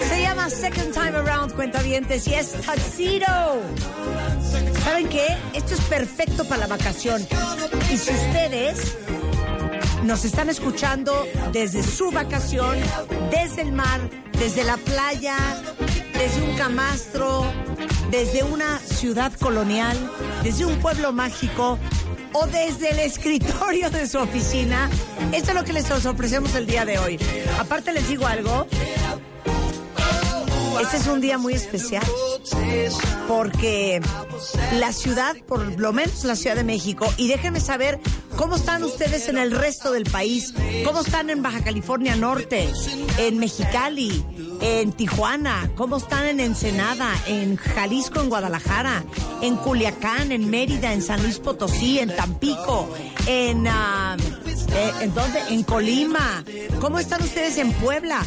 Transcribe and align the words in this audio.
Se 0.00 0.22
llama 0.22 0.50
Second 0.50 0.92
Time 0.92 1.16
Around, 1.16 1.54
cuentavientes, 1.54 2.26
y 2.26 2.34
es 2.34 2.52
Tuxedo. 2.52 3.62
¿Saben 4.84 5.08
qué? 5.08 5.26
Esto 5.54 5.74
es 5.74 5.80
perfecto 5.82 6.44
para 6.44 6.62
la 6.62 6.66
vacación. 6.66 7.26
Y 7.92 7.96
si 7.96 8.12
ustedes 8.12 8.96
nos 10.02 10.24
están 10.24 10.50
escuchando 10.50 11.26
desde 11.52 11.82
su 11.82 12.10
vacación, 12.10 12.76
desde 13.30 13.62
el 13.62 13.72
mar, 13.72 14.00
desde 14.38 14.64
la 14.64 14.76
playa, 14.76 15.36
desde 16.12 16.42
un 16.42 16.56
camastro, 16.56 17.44
desde 18.10 18.42
una 18.42 18.78
ciudad 18.78 19.32
colonial, 19.34 19.96
desde 20.44 20.66
un 20.66 20.78
pueblo 20.78 21.10
mágico 21.12 21.78
o 22.34 22.46
desde 22.46 22.90
el 22.90 22.98
escritorio 22.98 23.90
de 23.90 24.06
su 24.06 24.18
oficina. 24.18 24.90
Esto 25.32 25.50
es 25.50 25.54
lo 25.56 25.64
que 25.64 25.72
les 25.72 25.90
ofrecemos 25.90 26.54
el 26.54 26.66
día 26.66 26.84
de 26.84 26.98
hoy. 26.98 27.18
Aparte 27.58 27.92
les 27.92 28.06
digo 28.06 28.26
algo. 28.26 28.66
Este 30.80 30.98
es 30.98 31.06
un 31.06 31.20
día 31.20 31.38
muy 31.38 31.54
especial 31.54 32.04
porque 33.26 34.02
la 34.78 34.92
ciudad, 34.92 35.34
por 35.46 35.80
lo 35.80 35.92
menos 35.92 36.24
la 36.24 36.36
Ciudad 36.36 36.56
de 36.56 36.64
México, 36.64 37.06
y 37.16 37.28
déjenme 37.28 37.60
saber 37.60 38.00
cómo 38.36 38.56
están 38.56 38.82
ustedes 38.82 39.28
en 39.28 39.38
el 39.38 39.52
resto 39.52 39.92
del 39.92 40.04
país, 40.04 40.52
cómo 40.84 41.00
están 41.00 41.30
en 41.30 41.42
Baja 41.42 41.62
California 41.62 42.16
Norte, 42.16 42.68
en 43.18 43.38
Mexicali, 43.38 44.24
en 44.64 44.92
Tijuana, 44.92 45.70
cómo 45.76 45.98
están 45.98 46.26
en 46.26 46.40
Ensenada, 46.40 47.10
en 47.26 47.56
Jalisco, 47.56 48.22
en 48.22 48.30
Guadalajara, 48.30 49.04
en 49.42 49.56
Culiacán, 49.56 50.32
en 50.32 50.48
Mérida, 50.48 50.94
en 50.94 51.02
San 51.02 51.22
Luis 51.22 51.38
Potosí, 51.38 51.98
en 51.98 52.16
Tampico, 52.16 52.88
en, 53.26 53.66
eh, 53.66 54.92
¿en 55.02 55.14
dónde? 55.14 55.38
En 55.50 55.64
Colima. 55.64 56.42
¿Cómo 56.80 56.98
están 56.98 57.22
ustedes 57.22 57.58
en 57.58 57.72
Puebla? 57.74 58.24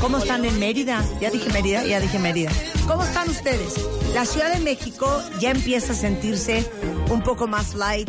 ¿Cómo 0.00 0.18
están 0.18 0.44
en 0.44 0.60
Mérida? 0.60 1.04
Ya 1.20 1.30
dije 1.30 1.50
Mérida, 1.52 1.84
ya 1.84 1.98
dije 1.98 2.20
Mérida. 2.20 2.52
¿Cómo 2.86 3.02
están 3.02 3.28
ustedes? 3.28 3.74
La 4.14 4.24
Ciudad 4.24 4.52
de 4.52 4.60
México 4.60 5.20
ya 5.40 5.50
empieza 5.50 5.92
a 5.92 5.96
sentirse 5.96 6.70
un 7.10 7.22
poco 7.22 7.48
más 7.48 7.74
light, 7.74 8.08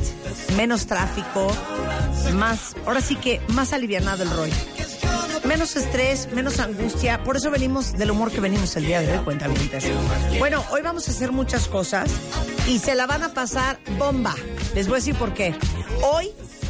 menos 0.56 0.86
tráfico, 0.86 1.52
más, 2.36 2.76
ahora 2.86 3.02
sí 3.02 3.16
que 3.16 3.42
más 3.50 3.74
alivianado 3.74 4.22
el 4.22 4.30
rollo. 4.30 4.81
Menos 5.44 5.76
estrés, 5.76 6.32
menos 6.34 6.60
angustia. 6.60 7.24
Por 7.24 7.36
eso 7.36 7.50
venimos 7.50 7.94
del 7.94 8.12
humor 8.12 8.32
que 8.32 8.40
venimos 8.40 8.76
el 8.76 8.86
día 8.86 9.02
de 9.02 9.18
hoy, 9.18 9.24
cuenta 9.24 9.48
Bueno, 10.38 10.64
hoy 10.72 10.82
vamos 10.82 11.08
a 11.08 11.12
hacer 11.12 11.32
muchas 11.32 11.68
cosas 11.68 12.12
y 12.68 12.80
se 12.80 12.94
la 12.96 13.08
van 13.08 13.24
a 13.24 13.34
pasar 13.34 13.80
bomba. 13.98 14.36
Les 14.76 14.88
voy 14.88 14.96
a 14.96 15.00
decir 15.00 15.16
por 15.16 15.34
qué. 15.34 15.56
Hoy 16.04 16.30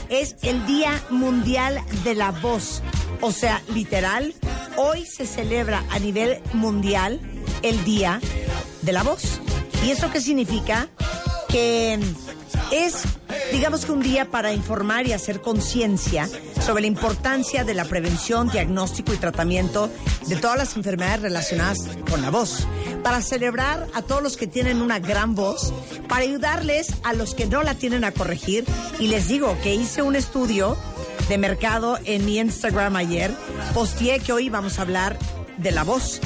es 0.09 0.35
el 0.41 0.65
Día 0.65 1.01
Mundial 1.09 1.81
de 2.03 2.15
la 2.15 2.31
Voz. 2.31 2.81
O 3.19 3.31
sea, 3.31 3.61
literal, 3.73 4.33
hoy 4.77 5.05
se 5.05 5.25
celebra 5.25 5.83
a 5.89 5.99
nivel 5.99 6.41
mundial 6.53 7.19
el 7.61 7.83
Día 7.83 8.21
de 8.81 8.91
la 8.93 9.03
Voz. 9.03 9.41
¿Y 9.85 9.91
eso 9.91 10.09
qué 10.11 10.21
significa? 10.21 10.87
Que 11.49 11.99
es, 12.71 13.03
digamos 13.51 13.85
que 13.85 13.91
un 13.91 14.01
día 14.01 14.31
para 14.31 14.53
informar 14.53 15.07
y 15.07 15.13
hacer 15.13 15.41
conciencia 15.41 16.29
sobre 16.61 16.81
la 16.81 16.87
importancia 16.87 17.63
de 17.63 17.73
la 17.73 17.85
prevención, 17.85 18.49
diagnóstico 18.49 19.13
y 19.13 19.17
tratamiento 19.17 19.89
de 20.27 20.35
todas 20.35 20.57
las 20.57 20.75
enfermedades 20.75 21.21
relacionadas 21.21 21.79
con 22.09 22.21
la 22.21 22.29
voz. 22.29 22.67
Para 23.03 23.21
celebrar 23.21 23.87
a 23.93 24.01
todos 24.01 24.21
los 24.21 24.37
que 24.37 24.47
tienen 24.47 24.81
una 24.81 24.99
gran 24.99 25.35
voz, 25.35 25.73
para 26.07 26.23
ayudarles 26.23 26.93
a 27.03 27.13
los 27.13 27.33
que 27.33 27.47
no 27.47 27.63
la 27.63 27.75
tienen 27.75 28.03
a 28.03 28.11
corregir. 28.11 28.65
Y 28.99 29.07
les 29.07 29.27
digo 29.27 29.57
que 29.63 29.73
hice 29.73 30.01
un 30.01 30.15
estudio 30.15 30.77
de 31.29 31.37
mercado 31.37 31.97
en 32.05 32.25
mi 32.25 32.37
Instagram 32.39 32.95
ayer, 32.95 33.31
posteé 33.73 34.19
que 34.19 34.33
hoy 34.33 34.49
vamos 34.49 34.77
a 34.77 34.83
hablar 34.83 35.17
de 35.57 35.71
la 35.71 35.83
voz. 35.83 36.21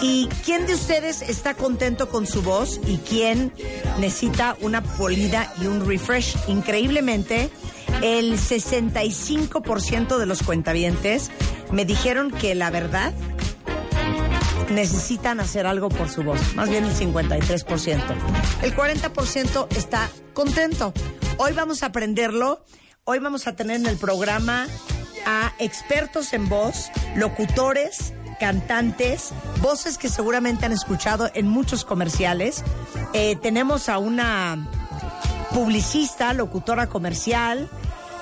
¿Y 0.00 0.28
quién 0.44 0.66
de 0.66 0.74
ustedes 0.74 1.22
está 1.22 1.54
contento 1.54 2.08
con 2.08 2.26
su 2.26 2.42
voz 2.42 2.80
y 2.86 2.98
quién 2.98 3.52
necesita 3.98 4.56
una 4.60 4.82
polida 4.82 5.52
y 5.60 5.66
un 5.66 5.86
refresh? 5.86 6.36
Increíblemente, 6.46 7.50
el 8.02 8.38
65% 8.38 10.18
de 10.18 10.26
los 10.26 10.42
cuentavientes 10.42 11.30
me 11.72 11.84
dijeron 11.84 12.30
que 12.30 12.54
la 12.54 12.70
verdad 12.70 13.12
necesitan 14.70 15.40
hacer 15.40 15.66
algo 15.66 15.88
por 15.88 16.08
su 16.08 16.22
voz, 16.22 16.54
más 16.54 16.68
bien 16.68 16.84
el 16.84 16.94
53%. 16.94 18.00
El 18.62 18.76
40% 18.76 19.66
está 19.76 20.08
contento. 20.34 20.92
Hoy 21.38 21.52
vamos 21.52 21.82
a 21.82 21.86
aprenderlo. 21.86 22.64
Hoy 23.04 23.18
vamos 23.18 23.46
a 23.46 23.56
tener 23.56 23.80
en 23.80 23.86
el 23.86 23.96
programa 23.96 24.66
a 25.26 25.52
expertos 25.58 26.32
en 26.34 26.48
voz, 26.48 26.90
locutores, 27.16 28.12
cantantes, 28.38 29.30
voces 29.60 29.98
que 29.98 30.08
seguramente 30.08 30.66
han 30.66 30.72
escuchado 30.72 31.30
en 31.34 31.48
muchos 31.48 31.84
comerciales. 31.84 32.62
Eh, 33.12 33.36
tenemos 33.36 33.88
a 33.88 33.98
una 33.98 34.68
publicista, 35.50 36.34
locutora 36.34 36.88
comercial 36.88 37.68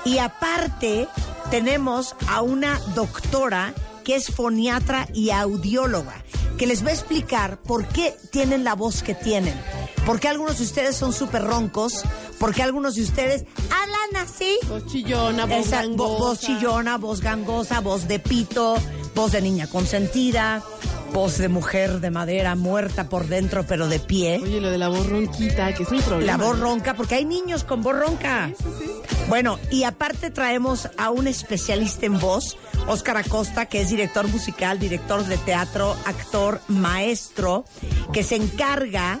y 0.07 0.19
aparte 0.19 1.07
tenemos 1.51 2.15
a 2.29 2.41
una 2.41 2.79
doctora 2.95 3.73
que 4.05 4.15
es 4.15 4.27
foniatra 4.31 5.07
y 5.13 5.31
audióloga, 5.31 6.23
que 6.57 6.65
les 6.65 6.85
va 6.85 6.89
a 6.89 6.93
explicar 6.93 7.57
por 7.57 7.85
qué 7.87 8.15
tienen 8.31 8.63
la 8.63 8.73
voz 8.73 9.03
que 9.03 9.13
tienen. 9.13 9.53
¿Por 10.05 10.21
qué 10.21 10.29
algunos 10.29 10.59
de 10.59 10.63
ustedes 10.63 10.95
son 10.95 11.11
súper 11.11 11.43
roncos? 11.43 12.03
¿Por 12.39 12.53
qué 12.53 12.63
algunos 12.63 12.95
de 12.95 13.01
ustedes 13.03 13.43
hablan 13.69 14.25
así? 14.25 14.57
Voz 14.69 14.85
chillona, 14.87 15.45
voz 15.45 15.65
Esa- 15.67 15.81
gangosa. 15.81 16.13
vo- 16.13 16.17
voz 16.19 16.39
chillona, 16.39 16.97
voz 16.97 17.19
gangosa, 17.19 17.81
voz 17.81 18.07
de 18.07 18.19
pito, 18.19 18.77
voz 19.13 19.33
de 19.33 19.41
niña 19.41 19.67
consentida, 19.67 20.63
voz 21.13 21.37
de 21.37 21.49
mujer 21.49 21.99
de 21.99 22.11
madera 22.11 22.55
muerta 22.55 23.09
por 23.09 23.27
dentro 23.27 23.65
pero 23.67 23.87
de 23.87 23.99
pie. 23.99 24.39
Oye, 24.41 24.61
lo 24.61 24.69
de 24.69 24.77
la 24.77 24.89
voz 24.89 25.07
ronquita, 25.07 25.73
que 25.73 25.83
es 25.83 25.91
un 25.91 26.01
problema. 26.01 26.37
La 26.37 26.37
voz 26.37 26.59
ronca, 26.59 26.93
porque 26.93 27.15
hay 27.15 27.25
niños 27.25 27.63
con 27.63 27.81
voz 27.81 27.97
ronca. 27.97 28.51
Bueno, 29.29 29.59
y 29.71 29.83
aparte 29.83 30.31
traemos 30.31 30.89
a 30.97 31.09
un 31.09 31.27
especialista 31.27 32.05
en 32.05 32.19
voz, 32.19 32.57
Óscar 32.87 33.17
Acosta, 33.17 33.65
que 33.65 33.81
es 33.81 33.89
director 33.89 34.27
musical, 34.27 34.79
director 34.79 35.23
de 35.25 35.37
teatro, 35.37 35.95
actor, 36.05 36.61
maestro, 36.67 37.65
que 38.13 38.23
se 38.23 38.35
encarga 38.35 39.19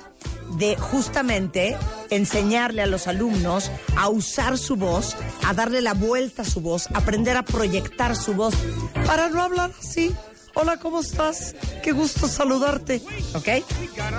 de 0.57 0.77
justamente 0.77 1.75
enseñarle 2.09 2.81
a 2.81 2.85
los 2.85 3.07
alumnos 3.07 3.69
a 3.97 4.07
usar 4.07 4.57
su 4.57 4.77
voz, 4.77 5.15
a 5.45 5.53
darle 5.53 5.81
la 5.81 5.93
vuelta 5.93 6.43
a 6.43 6.45
su 6.45 6.61
voz, 6.61 6.87
aprender 6.93 7.35
a 7.35 7.43
proyectar 7.43 8.15
su 8.15 8.33
voz 8.33 8.53
para 9.05 9.27
no 9.29 9.41
hablar 9.41 9.71
así. 9.77 10.15
Hola, 10.59 10.77
¿cómo 10.77 11.01
estás? 11.01 11.53
Qué 11.83 11.91
gusto 11.91 12.27
saludarte. 12.27 12.99
¿Ok? 13.35 13.47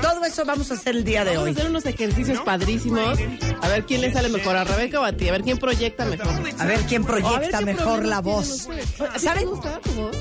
Todo 0.00 0.24
eso 0.24 0.44
vamos 0.44 0.70
a 0.70 0.74
hacer 0.74 0.94
el 0.94 1.02
día 1.02 1.24
de 1.24 1.30
Vamos 1.30 1.40
a 1.40 1.44
hoy. 1.46 1.50
hacer 1.50 1.66
unos 1.68 1.84
ejercicios 1.84 2.38
padrísimos. 2.42 3.18
A 3.60 3.66
ver 3.66 3.84
quién 3.86 4.02
le 4.02 4.12
sale 4.12 4.28
mejor, 4.28 4.54
a 4.54 4.62
Rebeca 4.62 5.00
o 5.00 5.04
a 5.04 5.12
ti. 5.12 5.28
A 5.28 5.32
ver 5.32 5.42
quién 5.42 5.58
proyecta 5.58 6.04
mejor. 6.04 6.28
A 6.58 6.64
ver 6.64 6.80
quién 6.82 7.04
ver 7.04 7.20
proyecta 7.22 7.60
mejor 7.62 8.04
la 8.04 8.20
voz. 8.20 8.48
ustedes. 8.68 9.00
¿A 9.00 9.12
ti 9.14 9.18
¿Saben? 9.20 9.40
te 9.42 9.46
gusta 9.46 9.80
tu 9.80 9.90
voz? 9.90 10.16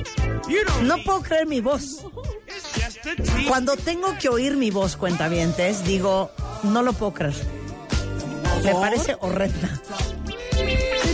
No 0.82 0.96
puedo 1.04 1.22
creer 1.22 1.46
mi 1.46 1.62
voz. 1.62 2.04
Cuando 3.48 3.78
tengo 3.78 4.18
que 4.20 4.30
oír 4.30 4.58
mi 4.58 4.72
voz, 4.72 4.96
cuentavientes, 4.96 5.84
digo, 5.84 6.32
no 6.64 6.82
lo 6.82 6.94
puedo 6.94 7.14
creer. 7.14 7.36
Me 8.64 8.74
parece 8.74 9.16
horrenda. 9.20 9.70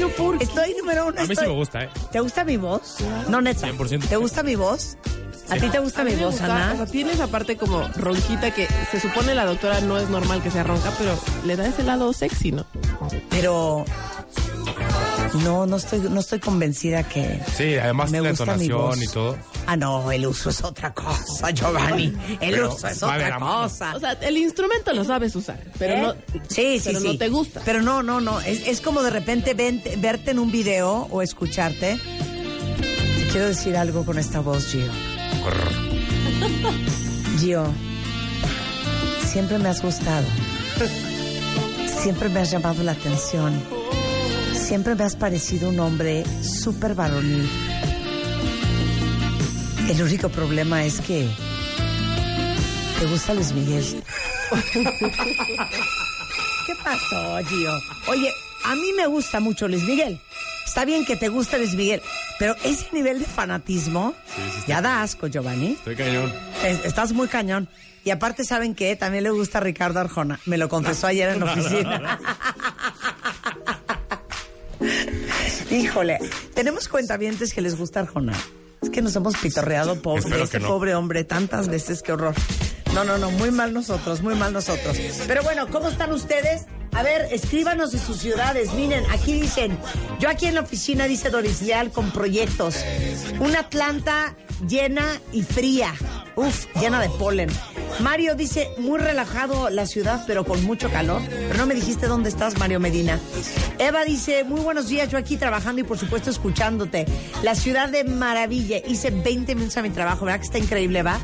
Pero 0.03 0.15
¿por 0.15 0.37
qué? 0.37 0.43
Estoy 0.43 0.75
número 0.79 1.07
uno. 1.07 1.21
A 1.21 1.25
mí 1.25 1.35
sí 1.35 1.41
me 1.45 1.51
gusta, 1.53 1.83
¿eh? 1.83 1.89
¿Te 2.11 2.19
gusta 2.19 2.43
mi 2.43 2.57
voz? 2.57 2.97
No, 3.29 3.41
neta. 3.41 3.67
100%. 3.67 4.07
¿Te 4.07 4.15
gusta 4.17 4.43
mi 4.43 4.55
voz? 4.55 4.97
¿A 5.49 5.55
ti 5.55 5.69
te 5.69 5.79
gusta 5.79 6.01
A 6.01 6.05
mi 6.05 6.15
voz, 6.15 6.31
gusta, 6.31 6.47
O 6.47 6.51
Ana? 6.51 6.75
sea, 6.77 6.85
tiene 6.85 7.11
esa 7.13 7.27
parte 7.27 7.57
como 7.57 7.81
ronquita 7.95 8.51
que 8.51 8.67
se 8.91 8.99
supone 8.99 9.35
la 9.35 9.45
doctora 9.45 9.81
no 9.81 9.97
es 9.99 10.09
normal 10.09 10.41
que 10.41 10.49
sea 10.49 10.63
ronca, 10.63 10.91
pero 10.97 11.19
le 11.45 11.55
da 11.55 11.67
ese 11.67 11.83
lado 11.83 12.11
sexy, 12.13 12.51
¿no? 12.53 12.65
Pero 13.29 13.83
no, 15.43 15.65
no 15.65 15.75
estoy, 15.77 15.99
no 15.99 16.19
estoy 16.19 16.39
convencida 16.39 17.03
que 17.03 17.41
Sí, 17.55 17.75
además 17.77 18.11
Me 18.11 18.21
la 18.21 18.29
gusta 18.29 18.45
mi 18.55 18.65
entonación 18.65 18.77
voz. 18.89 19.03
y 19.03 19.07
todo. 19.07 19.37
Ah, 19.65 19.77
no, 19.77 20.11
el 20.11 20.25
uso 20.27 20.49
es 20.49 20.61
otra 20.63 20.93
cosa, 20.93 21.51
Giovanni. 21.51 22.13
El 22.41 22.63
uso 22.63 22.87
es 22.87 23.01
otra 23.01 23.39
cosa. 23.39 23.95
O 23.95 23.99
sea, 23.99 24.11
el 24.13 24.37
instrumento 24.37 24.91
lo 24.93 25.03
sabes 25.05 25.35
usar, 25.35 25.59
pero 25.79 25.93
¿Eh? 25.93 26.01
no, 26.01 26.13
sí, 26.49 26.79
sí, 26.79 26.81
pero 26.85 26.99
sí. 26.99 27.07
no 27.07 27.17
te 27.17 27.29
gusta. 27.29 27.61
Pero 27.63 27.81
no, 27.81 28.03
no, 28.03 28.19
no. 28.21 28.39
Es, 28.41 28.67
es 28.67 28.81
como 28.81 29.01
de 29.03 29.09
repente 29.09 29.53
vente- 29.53 29.95
verte 29.97 30.31
en 30.31 30.39
un 30.39 30.51
video 30.51 31.07
o 31.09 31.21
escucharte. 31.21 31.97
Te 31.97 33.27
quiero 33.31 33.47
decir 33.47 33.77
algo 33.77 34.05
con 34.05 34.19
esta 34.19 34.41
voz, 34.41 34.65
Gio. 34.67 34.91
Gio, 37.39 37.65
siempre 39.25 39.57
me 39.59 39.69
has 39.69 39.81
gustado. 39.81 40.25
Siempre 42.01 42.29
me 42.29 42.41
has 42.41 42.51
llamado 42.51 42.83
la 42.83 42.91
atención. 42.93 43.53
Siempre 44.53 44.95
me 44.95 45.03
has 45.03 45.15
parecido 45.15 45.69
un 45.69 45.79
hombre 45.79 46.23
súper 46.43 46.95
varonil. 46.95 47.49
El 49.89 50.01
único 50.01 50.29
problema 50.29 50.83
es 50.85 50.99
que 51.01 51.27
te 52.99 53.05
gusta 53.05 53.33
Luis 53.33 53.51
Miguel. 53.53 54.03
¿Qué 56.65 56.75
pasó, 56.83 57.37
Gio? 57.47 57.71
Oye, 58.07 58.31
a 58.65 58.75
mí 58.75 58.91
me 58.95 59.07
gusta 59.07 59.39
mucho 59.39 59.67
Luis 59.67 59.83
Miguel. 59.83 60.19
Está 60.65 60.85
bien 60.85 61.05
que 61.05 61.15
te 61.15 61.27
guste 61.29 61.57
Luis 61.59 61.75
Miguel, 61.75 62.01
pero 62.39 62.55
ese 62.63 62.87
nivel 62.93 63.19
de 63.19 63.25
fanatismo 63.25 64.15
ya 64.67 64.81
da 64.81 65.03
asco, 65.03 65.27
Giovanni. 65.27 65.73
Estoy 65.73 65.95
cañón. 65.95 66.33
Es- 66.63 66.85
Estás 66.85 67.11
muy 67.13 67.27
cañón. 67.27 67.67
Y 68.05 68.09
aparte, 68.09 68.43
¿saben 68.43 68.73
qué? 68.75 68.95
También 68.95 69.23
le 69.23 69.29
gusta 69.29 69.59
a 69.59 69.61
Ricardo 69.61 69.99
Arjona. 69.99 70.39
Me 70.45 70.57
lo 70.57 70.67
confesó 70.69 71.07
ayer 71.07 71.29
en 71.29 71.39
la 71.41 71.53
oficina. 71.53 72.19
Híjole, 75.71 76.19
tenemos 76.53 76.87
cuentavientes 76.89 77.53
que 77.53 77.61
les 77.61 77.77
gusta 77.77 77.99
Arjona. 78.01 78.33
Es 78.83 78.89
que 78.89 79.01
nos 79.01 79.15
hemos 79.15 79.37
pitorreado 79.37 80.01
pobre, 80.01 80.45
no. 80.59 80.67
pobre 80.67 80.93
hombre 80.93 81.23
tantas 81.23 81.69
veces, 81.69 82.03
qué 82.03 82.11
horror. 82.11 82.35
No, 82.93 83.03
no, 83.03 83.17
no, 83.17 83.31
muy 83.31 83.49
mal 83.49 83.73
nosotros, 83.73 84.21
muy 84.21 84.35
mal 84.35 84.53
nosotros. 84.53 84.97
Pero 85.25 85.41
bueno, 85.41 85.67
¿cómo 85.71 85.87
están 85.87 86.11
ustedes? 86.11 86.65
A 86.91 87.01
ver, 87.01 87.27
escríbanos 87.31 87.91
de 87.91 87.99
sus 87.99 88.17
ciudades. 88.17 88.73
Miren, 88.73 89.03
aquí 89.09 89.33
dicen, 89.33 89.77
yo 90.19 90.29
aquí 90.29 90.45
en 90.45 90.55
la 90.55 90.61
oficina, 90.61 91.05
dice 91.05 91.29
Doris 91.29 91.61
Leal, 91.63 91.91
con 91.91 92.11
proyectos. 92.11 92.83
Una 93.39 93.61
Atlanta 93.61 94.35
llena 94.67 95.19
y 95.31 95.41
fría. 95.41 95.93
Uf, 96.35 96.67
llena 96.79 97.01
de 97.01 97.09
polen. 97.09 97.49
Mario 97.99 98.35
dice, 98.35 98.71
muy 98.77 98.99
relajado 98.99 99.69
la 99.69 99.85
ciudad, 99.85 100.23
pero 100.27 100.43
con 100.43 100.63
mucho 100.63 100.89
calor. 100.89 101.21
Pero 101.27 101.57
no 101.57 101.65
me 101.65 101.75
dijiste 101.75 102.07
dónde 102.07 102.29
estás, 102.29 102.57
Mario 102.57 102.79
Medina. 102.79 103.19
Eva 103.79 104.03
dice, 104.03 104.43
muy 104.43 104.61
buenos 104.61 104.89
días, 104.89 105.09
yo 105.09 105.17
aquí 105.17 105.37
trabajando 105.37 105.81
y 105.81 105.83
por 105.83 105.97
supuesto 105.97 106.29
escuchándote. 106.29 107.05
La 107.43 107.55
ciudad 107.55 107.89
de 107.89 108.03
maravilla. 108.03 108.77
Hice 108.77 109.11
20 109.11 109.55
minutos 109.55 109.77
a 109.77 109.81
mi 109.81 109.89
trabajo, 109.89 110.25
¿verdad 110.25 110.39
que 110.39 110.45
está 110.45 110.57
increíble, 110.57 111.03
va? 111.03 111.19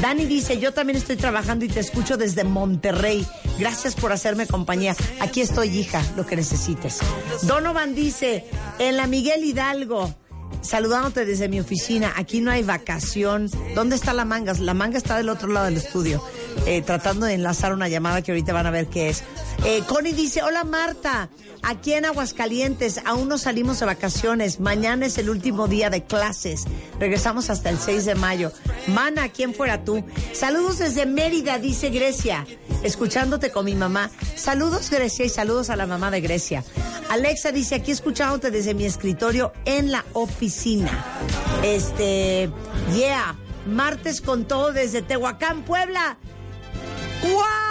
Dani 0.00 0.24
dice, 0.24 0.58
yo 0.58 0.72
también 0.72 0.98
estoy 0.98 1.16
trabajando 1.16 1.64
y 1.64 1.68
te 1.68 1.80
escucho 1.80 2.16
desde 2.16 2.44
Monterrey. 2.44 3.26
Gracias 3.58 3.94
por 3.94 4.12
hacerme 4.12 4.46
compañía. 4.46 4.96
Aquí 5.20 5.40
estoy, 5.40 5.68
hija, 5.68 6.02
lo 6.16 6.26
que 6.26 6.36
necesites. 6.36 6.98
Donovan 7.42 7.94
dice, 7.94 8.44
en 8.78 8.96
la 8.96 9.06
Miguel 9.06 9.44
Hidalgo, 9.44 10.14
saludándote 10.64 11.24
desde 11.24 11.48
mi 11.48 11.60
oficina, 11.60 12.12
aquí 12.16 12.40
no 12.40 12.50
hay 12.50 12.62
vacación. 12.62 13.50
¿Dónde 13.74 13.96
está 13.96 14.12
la 14.12 14.24
manga? 14.24 14.54
La 14.54 14.74
manga 14.74 14.98
está 14.98 15.16
del 15.16 15.28
otro 15.28 15.48
lado 15.48 15.66
del 15.66 15.76
estudio, 15.76 16.22
eh, 16.66 16.82
tratando 16.82 17.26
de 17.26 17.34
enlazar 17.34 17.72
una 17.72 17.88
llamada 17.88 18.22
que 18.22 18.32
ahorita 18.32 18.52
van 18.52 18.66
a 18.66 18.70
ver 18.70 18.86
qué 18.86 19.10
es. 19.10 19.22
Eh, 19.64 19.82
Connie 19.86 20.12
dice, 20.12 20.42
hola 20.42 20.64
Marta, 20.64 21.28
aquí 21.62 21.92
en 21.92 22.04
Aguascalientes, 22.04 23.00
aún 23.04 23.28
no 23.28 23.38
salimos 23.38 23.80
de 23.80 23.86
vacaciones, 23.86 24.60
mañana 24.60 25.06
es 25.06 25.18
el 25.18 25.30
último 25.30 25.68
día 25.68 25.90
de 25.90 26.04
clases, 26.04 26.64
regresamos 26.98 27.50
hasta 27.50 27.70
el 27.70 27.78
6 27.78 28.04
de 28.04 28.14
mayo. 28.14 28.52
Mana, 28.88 29.28
¿quién 29.28 29.54
fuera 29.54 29.84
tú? 29.84 30.04
Saludos 30.32 30.78
desde 30.78 31.06
Mérida, 31.06 31.58
dice 31.58 31.90
Grecia, 31.90 32.46
escuchándote 32.84 33.50
con 33.50 33.64
mi 33.64 33.74
mamá. 33.74 34.10
Saludos 34.36 34.90
Grecia 34.90 35.24
y 35.24 35.28
saludos 35.28 35.70
a 35.70 35.76
la 35.76 35.86
mamá 35.86 36.12
de 36.12 36.20
Grecia. 36.20 36.62
Alexa 37.10 37.50
dice, 37.50 37.74
aquí 37.74 37.90
escuchándote 37.90 38.52
desde 38.52 38.74
mi 38.74 38.84
escritorio 38.84 39.52
en 39.64 39.90
la 39.90 40.04
oficina. 40.12 41.04
Este, 41.64 42.50
yeah, 42.94 43.36
martes 43.66 44.20
con 44.20 44.44
todo 44.44 44.72
desde 44.72 45.02
Tehuacán, 45.02 45.64
Puebla. 45.64 46.18
¡Wow! 47.22 47.63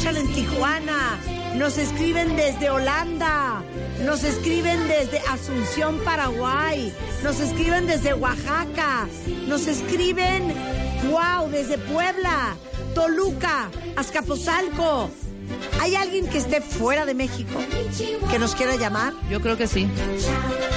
Escuchan 0.00 0.16
en 0.16 0.32
Tijuana, 0.32 1.18
nos 1.56 1.76
escriben 1.76 2.34
desde 2.34 2.70
Holanda, 2.70 3.62
nos 4.02 4.24
escriben 4.24 4.88
desde 4.88 5.18
Asunción, 5.28 5.98
Paraguay, 5.98 6.90
nos 7.22 7.38
escriben 7.38 7.86
desde 7.86 8.14
Oaxaca, 8.14 9.06
nos 9.46 9.66
escriben, 9.66 10.54
wow, 11.10 11.50
desde 11.50 11.76
Puebla, 11.76 12.56
Toluca, 12.94 13.70
Azcapotzalco. 13.94 15.10
¿Hay 15.82 15.94
alguien 15.96 16.26
que 16.28 16.38
esté 16.38 16.62
fuera 16.62 17.04
de 17.04 17.12
México 17.12 17.60
que 18.30 18.38
nos 18.38 18.54
quiera 18.54 18.76
llamar? 18.76 19.12
Yo 19.28 19.42
creo 19.42 19.58
que 19.58 19.66
sí. 19.66 19.86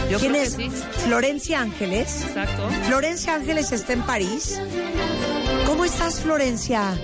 Yo 0.09 0.19
¿Quién 0.19 0.33
creo 0.33 0.43
es? 0.43 0.55
que 0.55 0.69
sí. 0.69 0.83
Florencia 1.05 1.61
Ángeles. 1.61 2.23
Exacto. 2.27 2.67
Florencia 2.87 3.35
Ángeles 3.35 3.71
está 3.71 3.93
en 3.93 4.01
París. 4.01 4.59
¿Cómo 5.65 5.85
estás, 5.85 6.19
Florencia? 6.19 6.97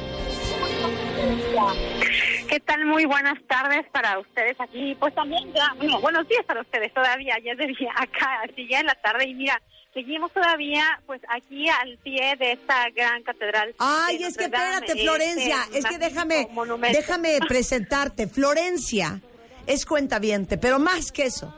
¿Qué 2.49 2.59
tal? 2.59 2.83
Muy 2.85 3.05
buenas 3.05 3.37
tardes 3.47 3.85
para 3.91 4.17
ustedes 4.17 4.59
aquí. 4.59 4.95
Pues 4.99 5.13
también 5.13 5.53
ya, 5.53 5.71
bueno, 5.77 6.01
buenos 6.01 6.27
días 6.27 6.43
para 6.47 6.61
ustedes 6.61 6.91
todavía. 6.91 7.35
Ya 7.45 7.51
es 7.51 7.57
de 7.59 7.67
día 7.67 7.91
acá, 7.95 8.41
así 8.43 8.67
ya 8.67 8.79
en 8.79 8.87
la 8.87 8.95
tarde. 8.95 9.29
Y 9.29 9.35
mira, 9.35 9.61
seguimos 9.93 10.31
todavía 10.31 10.99
pues 11.05 11.21
aquí 11.29 11.69
al 11.69 11.99
pie 11.99 12.35
de 12.39 12.53
esta 12.53 12.89
gran 12.95 13.21
catedral. 13.21 13.75
Ay, 13.77 14.23
es 14.23 14.35
que 14.35 14.45
espérate, 14.45 14.95
Florencia, 14.95 15.57
este 15.65 15.77
es 15.77 15.85
que 15.85 15.97
déjame, 15.99 16.47
monumento. 16.51 16.97
déjame 16.97 17.37
presentarte. 17.47 18.27
Florencia 18.27 19.21
es 19.67 19.85
cuentaviente, 19.85 20.57
pero 20.57 20.79
más 20.79 21.11
que 21.11 21.25
eso, 21.25 21.53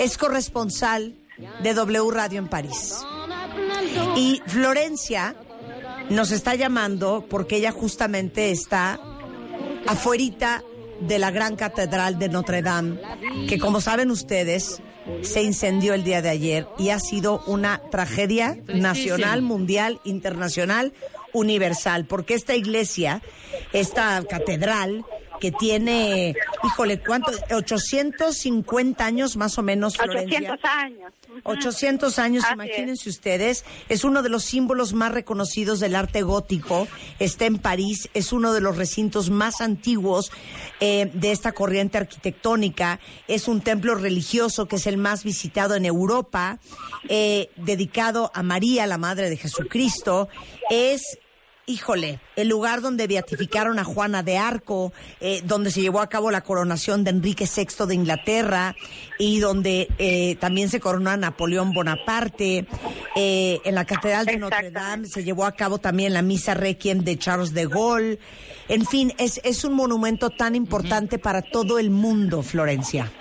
es 0.00 0.18
corresponsal 0.18 1.14
de 1.60 1.74
W 1.74 2.10
Radio 2.10 2.40
en 2.40 2.48
París. 2.48 2.98
Y 4.16 4.42
Florencia 4.46 5.36
nos 6.10 6.32
está 6.32 6.56
llamando 6.56 7.24
porque 7.30 7.56
ella 7.56 7.70
justamente 7.70 8.50
está 8.50 8.98
afuerita 9.86 10.62
de 11.00 11.18
la 11.18 11.30
gran 11.30 11.56
catedral 11.56 12.18
de 12.18 12.28
Notre 12.28 12.62
Dame, 12.62 12.98
que 13.48 13.58
como 13.58 13.80
saben 13.80 14.10
ustedes, 14.10 14.80
se 15.22 15.42
incendió 15.42 15.94
el 15.94 16.04
día 16.04 16.22
de 16.22 16.28
ayer 16.28 16.66
y 16.78 16.90
ha 16.90 17.00
sido 17.00 17.42
una 17.46 17.82
tragedia 17.90 18.58
nacional, 18.68 19.42
mundial, 19.42 20.00
internacional, 20.04 20.92
universal, 21.32 22.04
porque 22.04 22.34
esta 22.34 22.54
iglesia, 22.54 23.22
esta 23.72 24.22
catedral, 24.28 25.04
que 25.42 25.50
tiene, 25.50 26.36
híjole, 26.62 27.00
¿cuánto? 27.00 27.32
850 27.52 29.04
años 29.04 29.36
más 29.36 29.58
o 29.58 29.62
menos, 29.62 29.96
Florencia. 29.96 30.38
800 30.38 30.64
años. 30.64 31.12
Ujú. 31.28 31.40
800 31.42 32.18
años, 32.20 32.44
Así 32.44 32.54
imagínense 32.54 33.08
ustedes, 33.08 33.64
es 33.88 34.04
uno 34.04 34.22
de 34.22 34.28
los 34.28 34.44
símbolos 34.44 34.92
más 34.92 35.10
reconocidos 35.10 35.80
del 35.80 35.96
arte 35.96 36.22
gótico, 36.22 36.86
está 37.18 37.46
en 37.46 37.58
París, 37.58 38.08
es 38.14 38.32
uno 38.32 38.52
de 38.52 38.60
los 38.60 38.76
recintos 38.76 39.30
más 39.30 39.60
antiguos 39.60 40.30
eh, 40.78 41.10
de 41.12 41.32
esta 41.32 41.50
corriente 41.50 41.98
arquitectónica, 41.98 43.00
es 43.26 43.48
un 43.48 43.62
templo 43.62 43.96
religioso 43.96 44.68
que 44.68 44.76
es 44.76 44.86
el 44.86 44.96
más 44.96 45.24
visitado 45.24 45.74
en 45.74 45.86
Europa, 45.86 46.60
eh, 47.08 47.50
dedicado 47.56 48.30
a 48.32 48.44
María, 48.44 48.86
la 48.86 48.96
Madre 48.98 49.28
de 49.28 49.36
Jesucristo, 49.36 50.28
es 50.70 51.18
Híjole, 51.64 52.18
el 52.34 52.48
lugar 52.48 52.80
donde 52.80 53.06
beatificaron 53.06 53.78
a 53.78 53.84
Juana 53.84 54.24
de 54.24 54.36
Arco, 54.36 54.92
eh, 55.20 55.42
donde 55.44 55.70
se 55.70 55.80
llevó 55.80 56.00
a 56.00 56.08
cabo 56.08 56.32
la 56.32 56.40
coronación 56.40 57.04
de 57.04 57.10
Enrique 57.10 57.44
VI 57.44 57.86
de 57.86 57.94
Inglaterra 57.94 58.74
y 59.16 59.38
donde 59.38 59.86
eh, 59.98 60.34
también 60.40 60.70
se 60.70 60.80
coronó 60.80 61.10
a 61.10 61.16
Napoleón 61.16 61.72
Bonaparte. 61.72 62.66
Eh, 63.14 63.60
en 63.64 63.76
la 63.76 63.84
Catedral 63.84 64.26
de 64.26 64.38
Notre 64.38 64.72
Dame 64.72 65.06
se 65.06 65.22
llevó 65.22 65.44
a 65.44 65.52
cabo 65.52 65.78
también 65.78 66.14
la 66.14 66.22
misa 66.22 66.54
requiem 66.54 67.04
de 67.04 67.16
Charles 67.16 67.54
de 67.54 67.68
Gaulle. 67.68 68.18
En 68.68 68.84
fin, 68.84 69.12
es, 69.18 69.40
es 69.44 69.62
un 69.62 69.74
monumento 69.74 70.30
tan 70.30 70.56
importante 70.56 71.20
para 71.20 71.42
todo 71.42 71.78
el 71.78 71.90
mundo, 71.90 72.42
Florencia. 72.42 73.12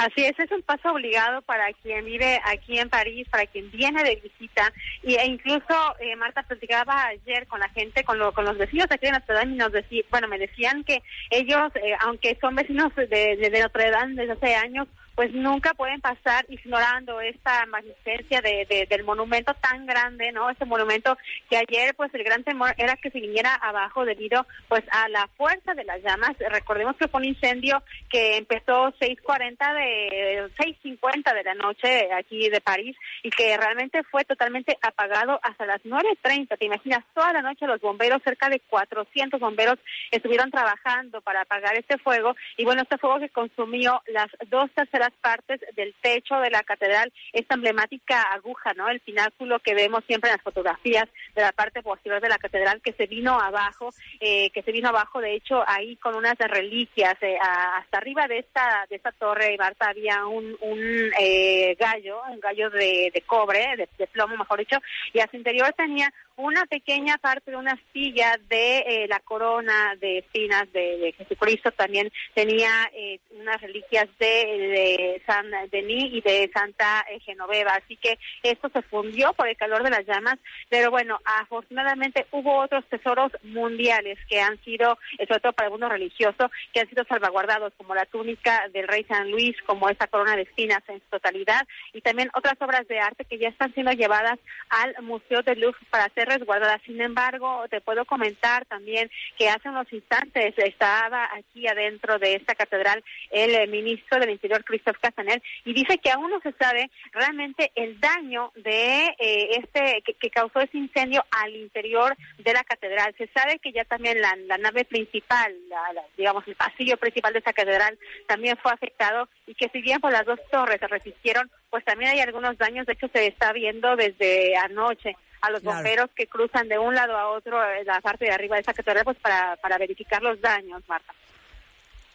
Así 0.00 0.24
es, 0.24 0.38
es 0.38 0.50
un 0.50 0.62
paso 0.62 0.92
obligado 0.92 1.42
para 1.42 1.70
quien 1.74 2.06
vive 2.06 2.40
aquí 2.46 2.78
en 2.78 2.88
París, 2.88 3.28
para 3.30 3.44
quien 3.44 3.70
viene 3.70 4.02
de 4.02 4.16
visita. 4.16 4.72
Y, 5.02 5.14
e 5.16 5.26
incluso, 5.26 5.74
eh, 6.00 6.16
Marta, 6.16 6.42
platicaba 6.42 7.04
ayer 7.08 7.46
con 7.46 7.60
la 7.60 7.68
gente, 7.68 8.02
con, 8.02 8.18
lo- 8.18 8.32
con 8.32 8.46
los 8.46 8.56
vecinos 8.56 8.86
aquí 8.90 9.04
de 9.06 9.12
Notre 9.12 9.34
Dame, 9.34 9.52
y 9.52 9.56
nos 9.58 9.72
decía, 9.72 10.02
bueno, 10.10 10.26
me 10.26 10.38
decían 10.38 10.84
que 10.84 11.02
ellos, 11.28 11.70
eh, 11.74 11.94
aunque 12.00 12.38
son 12.40 12.54
vecinos 12.54 12.94
de, 12.96 13.60
Notre 13.60 13.90
Dame 13.90 14.14
desde 14.14 14.32
hace 14.32 14.54
años, 14.54 14.88
pues 15.14 15.32
nunca 15.32 15.74
pueden 15.74 16.00
pasar 16.00 16.46
ignorando 16.48 17.20
esta 17.20 17.66
magnificencia 17.66 18.40
de, 18.40 18.66
de- 18.68 18.86
del 18.88 19.04
monumento 19.04 19.52
tan 19.54 19.86
grande, 19.86 20.32
¿no? 20.32 20.48
Este 20.50 20.64
monumento 20.64 21.16
que 21.48 21.56
ayer, 21.56 21.94
pues 21.94 22.12
el 22.14 22.24
gran 22.24 22.44
temor 22.44 22.74
era 22.78 22.96
que 22.96 23.10
se 23.10 23.20
viniera 23.20 23.54
abajo 23.54 24.04
debido, 24.04 24.46
pues 24.68 24.82
a 24.92 25.08
la 25.08 25.28
fuerza 25.36 25.74
de 25.74 25.84
las 25.84 26.02
llamas. 26.02 26.32
Recordemos 26.38 26.96
que 26.96 27.08
fue 27.08 27.20
un 27.20 27.26
incendio 27.26 27.82
que 28.08 28.36
empezó 28.36 28.92
6.40 28.94 29.74
de, 29.74 30.50
6.50 30.58 31.34
de 31.34 31.42
la 31.44 31.54
noche 31.54 32.12
aquí 32.14 32.48
de 32.48 32.60
París 32.60 32.96
y 33.22 33.30
que 33.30 33.56
realmente 33.56 34.02
fue 34.04 34.24
totalmente 34.24 34.78
apagado 34.82 35.40
hasta 35.42 35.66
las 35.66 35.82
9.30. 35.82 36.58
Te 36.58 36.64
imaginas, 36.66 37.04
toda 37.14 37.32
la 37.32 37.42
noche 37.42 37.66
los 37.66 37.80
bomberos, 37.80 38.22
cerca 38.22 38.48
de 38.48 38.60
400 38.60 39.40
bomberos 39.40 39.78
estuvieron 40.10 40.50
trabajando 40.50 41.20
para 41.20 41.42
apagar 41.42 41.76
este 41.76 41.98
fuego 41.98 42.34
y 42.56 42.64
bueno, 42.64 42.82
este 42.82 42.98
fuego 42.98 43.18
que 43.18 43.28
consumió 43.28 44.02
las 44.08 44.28
dos 44.48 44.70
terceras 44.72 44.99
partes 45.22 45.60
del 45.74 45.94
techo 46.02 46.36
de 46.40 46.50
la 46.50 46.62
catedral, 46.62 47.10
esta 47.32 47.54
emblemática 47.54 48.20
aguja, 48.32 48.74
¿no? 48.74 48.88
El 48.90 49.00
pináculo 49.00 49.58
que 49.60 49.74
vemos 49.74 50.04
siempre 50.06 50.28
en 50.30 50.36
las 50.36 50.42
fotografías 50.44 51.08
de 51.34 51.40
la 51.42 51.52
parte 51.52 51.82
posterior 51.82 52.20
de 52.20 52.28
la 52.28 52.36
catedral 52.38 52.82
que 52.82 52.92
se 52.92 53.06
vino 53.06 53.40
abajo, 53.40 53.90
eh, 54.20 54.50
que 54.50 54.62
se 54.62 54.72
vino 54.72 54.90
abajo, 54.90 55.20
de 55.20 55.34
hecho, 55.34 55.64
ahí 55.66 55.96
con 55.96 56.14
unas 56.14 56.36
reliquias, 56.38 57.14
eh, 57.22 57.36
a- 57.42 57.78
hasta 57.78 57.96
arriba 57.98 58.26
de 58.28 58.38
esta 58.40 58.86
de 58.90 58.96
esta 58.96 59.12
torre, 59.12 59.56
Marta, 59.58 59.88
había 59.88 60.26
un, 60.26 60.56
un 60.60 61.10
eh, 61.18 61.74
gallo, 61.78 62.20
un 62.30 62.40
gallo 62.40 62.68
de, 62.70 63.10
de 63.14 63.20
cobre, 63.22 63.76
de, 63.76 63.88
de 63.96 64.06
plomo, 64.08 64.36
mejor 64.36 64.58
dicho, 64.58 64.78
y 65.12 65.20
a 65.20 65.28
su 65.30 65.36
interior 65.36 65.72
tenía 65.76 66.12
una 66.36 66.64
pequeña 66.66 67.18
parte 67.18 67.50
de 67.50 67.56
una 67.56 67.72
astilla 67.72 68.38
de 68.48 68.78
eh, 68.78 69.06
la 69.08 69.20
corona 69.20 69.94
de 70.00 70.18
espinas 70.18 70.72
de, 70.72 70.96
de 70.98 71.12
Jesucristo. 71.12 71.70
También 71.72 72.10
tenía 72.34 72.70
eh, 72.94 73.20
unas 73.32 73.60
reliquias 73.60 74.08
de, 74.18 74.26
de 74.26 74.89
San 75.26 75.50
Denis 75.70 76.12
y 76.12 76.20
de 76.20 76.50
Santa 76.52 77.04
eh, 77.10 77.20
Genoveva. 77.20 77.72
Así 77.72 77.96
que 77.96 78.18
esto 78.42 78.68
se 78.72 78.82
fundió 78.82 79.32
por 79.34 79.48
el 79.48 79.56
calor 79.56 79.82
de 79.82 79.90
las 79.90 80.06
llamas. 80.06 80.38
Pero 80.68 80.90
bueno, 80.90 81.18
afortunadamente 81.24 82.26
hubo 82.30 82.58
otros 82.58 82.84
tesoros 82.88 83.32
mundiales 83.42 84.18
que 84.28 84.40
han 84.40 84.62
sido, 84.64 84.98
eh, 85.18 85.26
sobre 85.26 85.40
todo 85.40 85.52
para 85.52 85.66
el 85.66 85.72
mundo 85.72 85.88
religioso, 85.88 86.50
que 86.72 86.80
han 86.80 86.88
sido 86.88 87.04
salvaguardados, 87.04 87.72
como 87.76 87.94
la 87.94 88.06
túnica 88.06 88.68
del 88.72 88.88
rey 88.88 89.04
San 89.04 89.30
Luis, 89.30 89.56
como 89.66 89.88
esta 89.88 90.06
corona 90.06 90.36
de 90.36 90.42
espinas 90.42 90.82
en 90.88 91.00
su 91.00 91.06
totalidad, 91.10 91.66
y 91.92 92.00
también 92.00 92.30
otras 92.34 92.60
obras 92.60 92.86
de 92.88 93.00
arte 93.00 93.24
que 93.24 93.38
ya 93.38 93.48
están 93.48 93.72
siendo 93.74 93.92
llevadas 93.92 94.38
al 94.68 94.94
Museo 95.02 95.42
de 95.42 95.56
Louvre 95.56 95.78
para 95.90 96.08
ser 96.14 96.28
resguardadas. 96.28 96.80
Sin 96.82 97.00
embargo, 97.00 97.64
te 97.68 97.80
puedo 97.80 98.04
comentar 98.04 98.64
también 98.66 99.10
que 99.38 99.48
hace 99.48 99.68
unos 99.68 99.92
instantes 99.92 100.54
estaba 100.58 101.28
aquí 101.34 101.66
adentro 101.66 102.18
de 102.18 102.34
esta 102.34 102.54
catedral 102.54 103.02
el 103.30 103.68
ministro 103.68 104.18
del 104.18 104.30
Interior, 104.30 104.64
Christophe 104.80 105.00
Castaner, 105.00 105.42
y 105.64 105.72
dice 105.74 105.98
que 105.98 106.10
aún 106.10 106.30
no 106.30 106.40
se 106.40 106.52
sabe 106.52 106.90
realmente 107.12 107.70
el 107.74 108.00
daño 108.00 108.50
de 108.56 109.04
eh, 109.18 109.48
este 109.62 110.02
que, 110.04 110.14
que 110.14 110.30
causó 110.30 110.60
ese 110.60 110.78
incendio 110.78 111.24
al 111.30 111.54
interior 111.54 112.16
de 112.38 112.52
la 112.52 112.64
catedral. 112.64 113.14
Se 113.18 113.26
sabe 113.28 113.58
que 113.58 113.72
ya 113.72 113.84
también 113.84 114.20
la, 114.20 114.34
la 114.46 114.58
nave 114.58 114.84
principal, 114.84 115.54
la- 115.68 115.92
la- 115.92 116.04
digamos 116.16 116.46
el 116.48 116.54
pasillo 116.56 116.96
principal 116.96 117.32
de 117.32 117.40
esta 117.40 117.52
catedral 117.52 117.98
también 118.26 118.56
fue 118.62 118.72
afectado 118.72 119.28
y 119.46 119.54
que 119.54 119.68
si 119.68 119.80
bien 119.82 120.00
por 120.00 120.12
las 120.12 120.24
dos 120.24 120.38
torres 120.50 120.80
se 120.80 120.86
resistieron, 120.88 121.50
pues 121.68 121.84
también 121.84 122.10
hay 122.12 122.20
algunos 122.20 122.56
daños. 122.58 122.86
De 122.86 122.94
hecho, 122.94 123.08
se 123.12 123.26
está 123.26 123.52
viendo 123.52 123.96
desde 123.96 124.56
anoche 124.56 125.16
a 125.42 125.50
los 125.50 125.62
Claro. 125.62 125.76
bomberos 125.76 126.10
que 126.14 126.26
cruzan 126.26 126.68
de 126.68 126.78
un 126.78 126.94
lado 126.94 127.16
a 127.16 127.28
otro 127.28 127.58
en 127.74 127.86
la 127.86 128.00
parte 128.00 128.24
de 128.26 128.30
arriba 128.32 128.56
de 128.56 128.60
esta 128.60 128.74
catedral 128.74 129.04
pues 129.04 129.16
para, 129.18 129.56
para 129.56 129.78
verificar 129.78 130.22
los 130.22 130.40
daños, 130.40 130.82
Marta. 130.88 131.14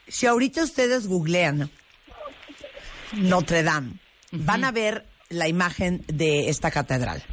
Si 0.07 0.27
ahorita 0.27 0.63
ustedes 0.63 1.07
googlean 1.07 1.69
Notre 3.14 3.64
Dame, 3.64 4.00
van 4.32 4.64
a 4.64 4.72
ver 4.72 5.06
la 5.30 5.48
imagen 5.48 6.04
de 6.08 6.50
esta 6.50 6.72
catedral. 6.72 7.24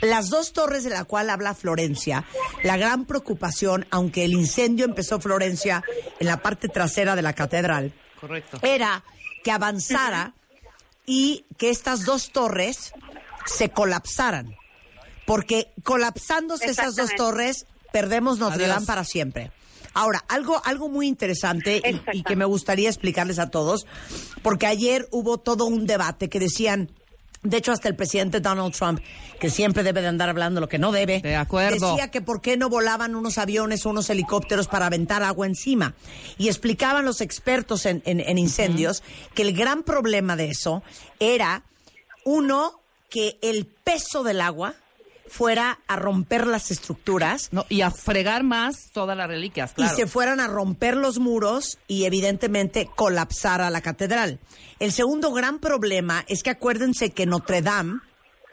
Las 0.00 0.28
dos 0.28 0.52
torres 0.52 0.84
de 0.84 0.90
la 0.90 1.04
cual 1.04 1.30
habla 1.30 1.54
Florencia, 1.54 2.24
la 2.62 2.76
gran 2.76 3.06
preocupación, 3.06 3.86
aunque 3.90 4.24
el 4.24 4.32
incendio 4.32 4.84
empezó 4.84 5.20
Florencia 5.20 5.82
en 6.20 6.26
la 6.26 6.42
parte 6.42 6.68
trasera 6.68 7.16
de 7.16 7.22
la 7.22 7.32
catedral, 7.32 7.92
Correcto. 8.20 8.58
era 8.62 9.02
que 9.42 9.50
avanzara 9.50 10.34
y 11.06 11.46
que 11.58 11.70
estas 11.70 12.04
dos 12.04 12.32
torres 12.32 12.92
se 13.46 13.70
colapsaran. 13.70 14.54
Porque 15.26 15.72
colapsándose 15.84 16.66
esas 16.66 16.96
dos 16.96 17.14
torres, 17.14 17.66
perdemos 17.92 18.38
Notre. 18.38 18.66
Dame 18.66 18.84
para 18.84 19.04
siempre. 19.04 19.52
Ahora, 19.94 20.24
algo, 20.28 20.60
algo 20.64 20.88
muy 20.88 21.06
interesante 21.06 21.80
y- 22.12 22.22
que 22.24 22.36
me 22.36 22.44
gustaría 22.44 22.88
explicarles 22.88 23.38
a 23.38 23.50
todos, 23.50 23.86
porque 24.42 24.66
ayer 24.66 25.08
hubo 25.12 25.38
todo 25.38 25.64
un 25.66 25.86
debate 25.86 26.28
que 26.28 26.40
decían, 26.40 26.90
de 27.42 27.58
hecho 27.58 27.72
hasta 27.72 27.88
el 27.88 27.94
presidente 27.96 28.40
Donald 28.40 28.74
Trump, 28.74 29.00
que 29.38 29.50
siempre 29.50 29.82
debe 29.82 30.00
de 30.00 30.08
andar 30.08 30.28
hablando 30.30 30.60
lo 30.60 30.68
que 30.68 30.78
no 30.78 30.90
debe, 30.92 31.20
De 31.20 31.36
acuerdo. 31.36 31.90
decía 31.92 32.10
que 32.10 32.22
por 32.22 32.40
qué 32.40 32.56
no 32.56 32.68
volaban 32.70 33.14
unos 33.14 33.36
aviones 33.38 33.84
o 33.86 33.90
unos 33.90 34.08
helicópteros 34.10 34.66
para 34.66 34.86
aventar 34.86 35.22
agua 35.22 35.46
encima. 35.46 35.94
Y 36.38 36.48
explicaban 36.48 37.04
los 37.04 37.20
expertos 37.20 37.84
en, 37.86 38.02
en- 38.06 38.20
en 38.20 38.38
incendios 38.38 39.02
que 39.34 39.42
el 39.42 39.54
gran 39.54 39.82
problema 39.82 40.36
de 40.36 40.48
eso 40.48 40.82
era, 41.20 41.64
uno, 42.24 42.80
que 43.10 43.38
el 43.42 43.66
peso 43.66 44.22
del 44.24 44.40
agua 44.40 44.74
fuera 45.34 45.80
a 45.88 45.96
romper 45.96 46.46
las 46.46 46.70
estructuras 46.70 47.48
No, 47.50 47.66
y 47.68 47.80
a 47.80 47.90
fregar 47.90 48.44
más 48.44 48.90
todas 48.92 49.16
las 49.16 49.26
reliquias, 49.26 49.72
claro. 49.72 49.92
y 49.92 49.96
se 49.96 50.06
fueran 50.06 50.38
a 50.38 50.46
romper 50.46 50.96
los 50.96 51.18
muros 51.18 51.78
y 51.88 52.04
evidentemente 52.04 52.88
colapsara 52.94 53.68
la 53.70 53.80
catedral. 53.80 54.38
El 54.78 54.92
segundo 54.92 55.32
gran 55.32 55.58
problema 55.58 56.24
es 56.28 56.44
que 56.44 56.50
acuérdense 56.50 57.10
que 57.10 57.26
Notre 57.26 57.62
Dame 57.62 57.98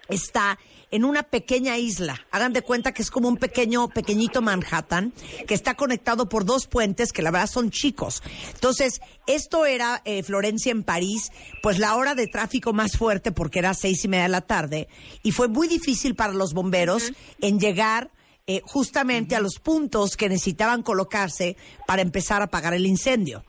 está 0.10 0.58
en 0.92 1.06
una 1.06 1.24
pequeña 1.24 1.78
isla. 1.78 2.20
Hagan 2.32 2.54
de 2.54 2.62
cuenta 2.62 2.94
que 2.94 3.02
es 3.02 3.10
como 3.10 3.28
un 3.28 3.38
pequeño, 3.38 3.88
pequeñito 3.88 4.42
Manhattan, 4.42 5.14
que 5.48 5.54
está 5.54 5.76
conectado 5.76 6.30
por 6.30 6.46
dos 6.46 6.68
puentes 6.68 7.12
que 7.12 7.22
la 7.22 7.32
verdad 7.32 7.48
son 7.48 7.72
chicos. 7.72 8.22
Entonces, 8.54 9.02
esto 9.26 9.66
era 9.66 10.02
eh, 10.06 10.22
Florencia 10.24 10.72
en 10.72 10.84
París, 10.84 11.32
pues 11.64 11.80
la 11.80 11.96
hora 11.96 12.14
de 12.14 12.28
tráfico 12.28 12.74
más 12.74 12.98
fuerte 12.98 13.32
porque 13.32 13.60
era 13.60 13.74
seis 13.74 14.04
y 14.04 14.08
media 14.08 14.24
de 14.24 14.30
la 14.30 14.42
tarde 14.42 14.88
y 15.24 15.32
fue 15.32 15.48
muy 15.48 15.68
difícil 15.68 16.16
para 16.16 16.34
los 16.34 16.54
bomberos 16.54 17.12
en 17.40 17.60
llegar 17.60 18.12
eh, 18.48 18.62
justamente 18.66 19.36
a 19.36 19.40
los 19.40 19.60
puntos 19.60 20.18
que 20.18 20.28
necesitaban 20.28 20.84
colocarse 20.84 21.56
para 21.88 22.02
empezar 22.02 22.42
a 22.42 22.46
apagar 22.46 22.74
el 22.74 22.86
incendio. 22.86 23.44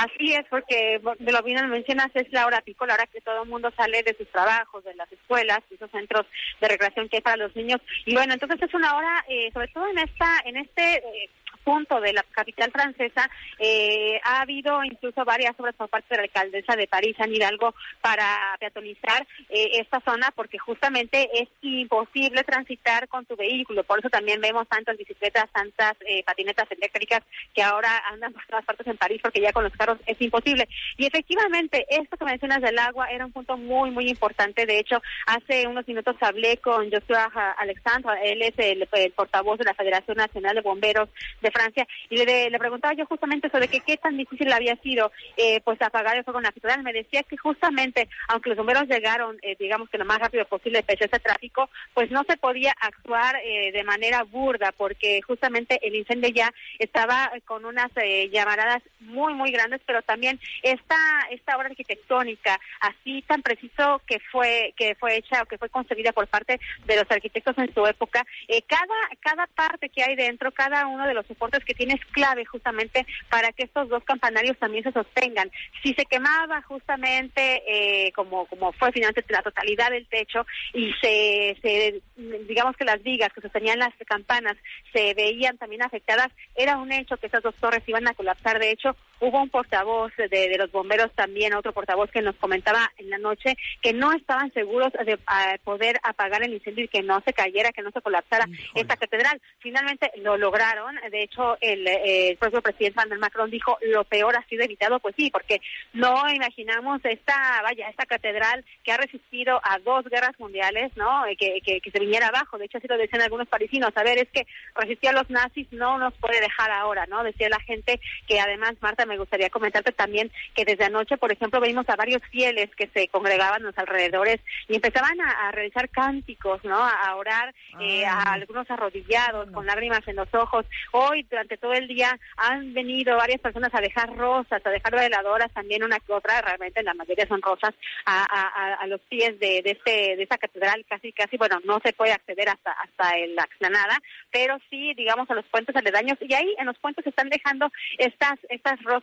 Así 0.00 0.32
es, 0.32 0.46
porque 0.48 0.98
de 1.18 1.32
lo 1.32 1.42
bien 1.42 1.68
mencionas, 1.68 2.08
es 2.14 2.32
la 2.32 2.46
hora 2.46 2.62
pico, 2.62 2.86
la 2.86 2.94
hora 2.94 3.06
que 3.06 3.20
todo 3.20 3.42
el 3.42 3.48
mundo 3.50 3.70
sale 3.76 4.02
de 4.02 4.16
sus 4.16 4.26
trabajos, 4.28 4.82
de 4.82 4.94
las 4.94 5.12
escuelas, 5.12 5.58
de 5.68 5.76
esos 5.76 5.90
centros 5.90 6.24
de 6.58 6.68
recreación 6.68 7.06
que 7.10 7.18
hay 7.18 7.22
para 7.22 7.36
los 7.36 7.54
niños. 7.54 7.82
Y 8.06 8.14
bueno, 8.14 8.32
entonces 8.32 8.62
es 8.62 8.72
una 8.72 8.96
hora, 8.96 9.22
eh, 9.28 9.50
sobre 9.52 9.68
todo 9.68 9.86
en 9.90 9.98
esta, 9.98 10.40
en 10.46 10.56
este 10.56 10.94
eh, 10.96 11.30
punto 11.64 12.00
de 12.00 12.12
la 12.12 12.22
capital 12.30 12.70
francesa, 12.70 13.28
eh, 13.58 14.20
ha 14.24 14.42
habido 14.42 14.82
incluso 14.84 15.24
varias 15.24 15.58
obras 15.58 15.74
por 15.74 15.88
parte 15.88 16.08
de 16.10 16.16
la 16.16 16.22
alcaldesa 16.24 16.76
de 16.76 16.86
París, 16.86 17.16
Anne 17.18 17.36
Hidalgo, 17.36 17.74
para 18.00 18.56
peatonizar 18.58 19.26
eh, 19.48 19.70
esta 19.74 20.00
zona, 20.00 20.30
porque 20.34 20.58
justamente 20.58 21.28
es 21.40 21.48
imposible 21.62 22.44
transitar 22.44 23.08
con 23.08 23.24
tu 23.26 23.36
vehículo. 23.36 23.84
Por 23.84 23.98
eso 23.98 24.08
también 24.08 24.40
vemos 24.40 24.68
tantas 24.68 24.96
bicicletas, 24.96 25.50
tantas 25.52 25.94
eh, 26.06 26.22
patinetas 26.24 26.70
eléctricas 26.70 27.20
que 27.54 27.62
ahora 27.62 28.02
andan 28.10 28.32
por 28.32 28.44
todas 28.46 28.64
partes 28.64 28.86
en 28.86 28.96
París, 28.96 29.20
porque 29.22 29.40
ya 29.40 29.52
con 29.52 29.64
los 29.64 29.72
carros 29.72 29.98
es 30.06 30.20
imposible. 30.20 30.68
Y 30.96 31.06
efectivamente, 31.06 31.86
esto 31.88 32.16
que 32.16 32.24
mencionas 32.24 32.62
del 32.62 32.78
agua 32.78 33.08
era 33.10 33.26
un 33.26 33.32
punto 33.32 33.56
muy, 33.56 33.90
muy 33.90 34.08
importante. 34.08 34.66
De 34.66 34.78
hecho, 34.78 35.02
hace 35.26 35.66
unos 35.66 35.86
minutos 35.86 36.16
hablé 36.20 36.56
con 36.58 36.90
Joshua 36.90 37.30
Alexandre, 37.58 38.12
él 38.24 38.42
es 38.42 38.54
el, 38.58 38.88
el 38.92 39.12
portavoz 39.12 39.58
de 39.58 39.64
la 39.64 39.74
Federación 39.74 40.16
Nacional 40.16 40.54
de 40.54 40.60
Bomberos 40.60 41.08
de 41.40 41.49
Francia, 41.50 41.86
y 42.08 42.16
le, 42.16 42.50
le 42.50 42.58
preguntaba 42.58 42.94
yo 42.94 43.06
justamente 43.06 43.50
sobre 43.50 43.68
qué 43.68 43.96
tan 43.96 44.16
difícil 44.16 44.52
había 44.52 44.76
sido 44.76 45.12
eh, 45.36 45.60
pues 45.64 45.80
apagar 45.82 46.16
el 46.16 46.24
fuego 46.24 46.40
catedral. 46.40 46.82
Me 46.82 46.92
decía 46.92 47.22
que 47.22 47.36
justamente, 47.36 48.08
aunque 48.28 48.50
los 48.50 48.58
bomberos 48.58 48.88
llegaron, 48.88 49.38
eh, 49.42 49.56
digamos 49.58 49.88
que 49.88 49.98
lo 49.98 50.04
más 50.04 50.18
rápido 50.18 50.44
posible, 50.44 50.82
pese 50.82 51.04
a 51.04 51.06
ese 51.06 51.20
tráfico, 51.20 51.70
pues 51.94 52.10
no 52.10 52.24
se 52.28 52.36
podía 52.36 52.72
actuar 52.80 53.36
eh, 53.44 53.72
de 53.72 53.84
manera 53.84 54.22
burda, 54.24 54.72
porque 54.76 55.20
justamente 55.22 55.78
el 55.82 55.94
incendio 55.94 56.30
ya 56.30 56.52
estaba 56.78 57.30
con 57.44 57.64
unas 57.64 57.90
eh, 57.96 58.28
llamaradas 58.30 58.82
muy, 59.00 59.34
muy 59.34 59.50
grandes, 59.50 59.80
pero 59.86 60.02
también 60.02 60.38
esta, 60.62 60.96
esta 61.30 61.56
obra 61.56 61.68
arquitectónica, 61.68 62.58
así 62.80 63.22
tan 63.22 63.42
preciso 63.42 64.00
que 64.06 64.18
fue, 64.30 64.74
que 64.76 64.94
fue 64.94 65.16
hecha 65.16 65.42
o 65.42 65.46
que 65.46 65.58
fue 65.58 65.68
concebida 65.68 66.12
por 66.12 66.26
parte 66.26 66.60
de 66.84 66.96
los 66.96 67.10
arquitectos 67.10 67.56
en 67.58 67.72
su 67.74 67.86
época, 67.86 68.24
eh, 68.48 68.62
cada, 68.62 69.08
cada 69.20 69.46
parte 69.46 69.88
que 69.88 70.02
hay 70.02 70.16
dentro, 70.16 70.52
cada 70.52 70.86
uno 70.86 71.06
de 71.06 71.14
los 71.14 71.28
soportes 71.40 71.64
que 71.64 71.74
tiene 71.74 71.98
clave 72.12 72.44
justamente 72.44 73.06
para 73.30 73.52
que 73.52 73.64
estos 73.64 73.88
dos 73.88 74.04
campanarios 74.04 74.58
también 74.58 74.84
se 74.84 74.92
sostengan. 74.92 75.50
Si 75.82 75.94
se 75.94 76.04
quemaba 76.04 76.60
justamente, 76.62 77.62
eh, 77.66 78.12
como, 78.12 78.46
como 78.46 78.72
fue 78.72 78.92
finalmente 78.92 79.24
la 79.32 79.42
totalidad 79.42 79.90
del 79.90 80.06
techo, 80.06 80.44
y 80.74 80.92
se, 81.00 81.56
se, 81.62 82.02
digamos 82.46 82.76
que 82.76 82.84
las 82.84 83.02
vigas 83.02 83.32
que 83.32 83.40
sostenían 83.40 83.78
las 83.78 83.94
campanas 84.06 84.56
se 84.92 85.14
veían 85.14 85.56
también 85.56 85.82
afectadas, 85.82 86.28
era 86.54 86.76
un 86.76 86.92
hecho 86.92 87.16
que 87.16 87.28
esas 87.28 87.42
dos 87.42 87.54
torres 87.56 87.82
iban 87.86 88.06
a 88.06 88.14
colapsar. 88.14 88.58
De 88.58 88.70
hecho, 88.70 88.94
hubo 89.20 89.42
un 89.42 89.50
portavoz 89.50 90.12
de, 90.16 90.28
de 90.28 90.56
los 90.58 90.70
bomberos 90.72 91.12
también, 91.14 91.54
otro 91.54 91.72
portavoz 91.72 92.10
que 92.10 92.22
nos 92.22 92.36
comentaba 92.36 92.90
en 92.98 93.10
la 93.10 93.18
noche 93.18 93.56
que 93.82 93.92
no 93.92 94.12
estaban 94.12 94.52
seguros 94.52 94.92
de 94.92 95.18
ah, 95.26 95.56
poder 95.64 95.98
apagar 96.02 96.42
el 96.42 96.54
incendio 96.54 96.84
y 96.84 96.88
que 96.88 97.02
no 97.02 97.20
se 97.24 97.32
cayera, 97.32 97.72
que 97.72 97.82
no 97.82 97.90
se 97.90 98.00
colapsara 98.00 98.46
esta 98.74 98.96
catedral. 98.96 99.40
Finalmente 99.58 100.10
lo 100.16 100.36
lograron. 100.36 100.96
De 101.10 101.22
hecho, 101.22 101.56
el, 101.60 101.86
eh, 101.86 102.28
el 102.30 102.36
propio 102.36 102.62
presidente 102.62 102.98
Emmanuel 102.98 103.20
Macron 103.20 103.50
dijo 103.50 103.78
lo 103.82 104.04
peor 104.04 104.36
ha 104.36 104.46
sido 104.48 104.64
evitado. 104.64 105.00
Pues 105.00 105.14
sí, 105.16 105.30
porque 105.30 105.60
no 105.92 106.28
imaginamos 106.32 107.00
esta, 107.04 107.62
vaya, 107.62 107.88
esta 107.88 108.06
catedral 108.06 108.64
que 108.84 108.92
ha 108.92 108.96
resistido 108.96 109.60
a 109.62 109.78
dos 109.78 110.04
guerras 110.06 110.38
mundiales, 110.38 110.90
¿no? 110.96 111.26
Eh, 111.26 111.36
Que, 111.36 111.60
que, 111.64 111.80
que 111.80 111.90
se 111.90 111.98
viniera 112.00 112.28
abajo. 112.28 112.58
De 112.58 112.66
hecho, 112.66 112.78
así 112.78 112.86
lo 112.88 112.96
decían 112.98 113.22
algunos 113.22 113.48
parisinos. 113.48 113.90
A 113.94 114.02
ver, 114.02 114.18
es 114.18 114.28
que 114.30 114.46
resistió 114.74 115.10
a 115.10 115.14
los 115.14 115.30
nazis, 115.30 115.66
no 115.72 115.98
nos 115.98 116.14
puede 116.14 116.40
dejar 116.40 116.70
ahora, 116.70 117.06
¿no? 117.06 117.22
Decía 117.22 117.48
la 117.48 117.60
gente 117.60 118.00
que 118.26 118.40
además, 118.40 118.74
Marta, 118.80 119.06
me 119.10 119.18
gustaría 119.18 119.50
comentarte 119.50 119.92
también 119.92 120.30
que 120.54 120.64
desde 120.64 120.84
anoche, 120.84 121.18
por 121.18 121.30
ejemplo, 121.32 121.60
vimos 121.60 121.88
a 121.88 121.96
varios 121.96 122.22
fieles 122.30 122.70
que 122.76 122.88
se 122.94 123.08
congregaban 123.08 123.60
en 123.60 123.66
los 123.66 123.78
alrededores 123.78 124.40
y 124.68 124.76
empezaban 124.76 125.20
a, 125.20 125.48
a 125.48 125.52
realizar 125.52 125.88
cánticos, 125.90 126.64
¿no? 126.64 126.78
A, 126.78 127.14
orar, 127.16 127.52
eh, 127.80 128.06
a 128.06 128.32
algunos 128.32 128.70
arrodillados, 128.70 129.50
con 129.50 129.66
lágrimas 129.66 130.06
en 130.06 130.16
los 130.16 130.32
ojos. 130.34 130.64
Hoy, 130.92 131.24
durante 131.24 131.56
todo 131.58 131.72
el 131.72 131.88
día, 131.88 132.18
han 132.36 132.72
venido 132.72 133.16
varias 133.16 133.40
personas 133.40 133.74
a 133.74 133.80
dejar 133.80 134.16
rosas, 134.16 134.64
a 134.64 134.70
dejar 134.70 134.92
veladoras, 134.94 135.52
también 135.52 135.82
una 135.82 135.98
que 135.98 136.12
otra, 136.12 136.40
realmente 136.40 136.82
la 136.82 136.94
mayoría 136.94 137.26
son 137.26 137.42
rosas, 137.42 137.74
a, 138.06 138.22
a, 138.22 138.42
a- 138.48 138.74
a 138.80 138.86
los 138.86 139.00
pies 139.02 139.38
de, 139.40 139.60
de, 139.62 139.72
este, 139.72 140.16
de 140.16 140.22
esta 140.22 140.38
catedral, 140.38 140.84
casi, 140.88 141.12
casi, 141.12 141.36
bueno, 141.36 141.58
no 141.64 141.80
se 141.84 141.92
puede 141.92 142.12
acceder 142.12 142.48
hasta, 142.48 142.70
hasta 142.72 143.16
la 143.36 143.42
explanada, 143.42 143.98
pero 144.30 144.58
sí, 144.70 144.94
digamos, 144.94 145.28
a 145.30 145.34
los 145.34 145.44
puentes 145.46 145.74
aledaños, 145.74 146.16
y 146.20 146.32
ahí 146.34 146.54
en 146.58 146.66
los 146.66 146.78
puentes 146.78 147.02
se 147.02 147.10
están 147.10 147.28
dejando 147.28 147.70
estas, 147.98 148.38
estas 148.48 148.80
rosas, 148.84 148.99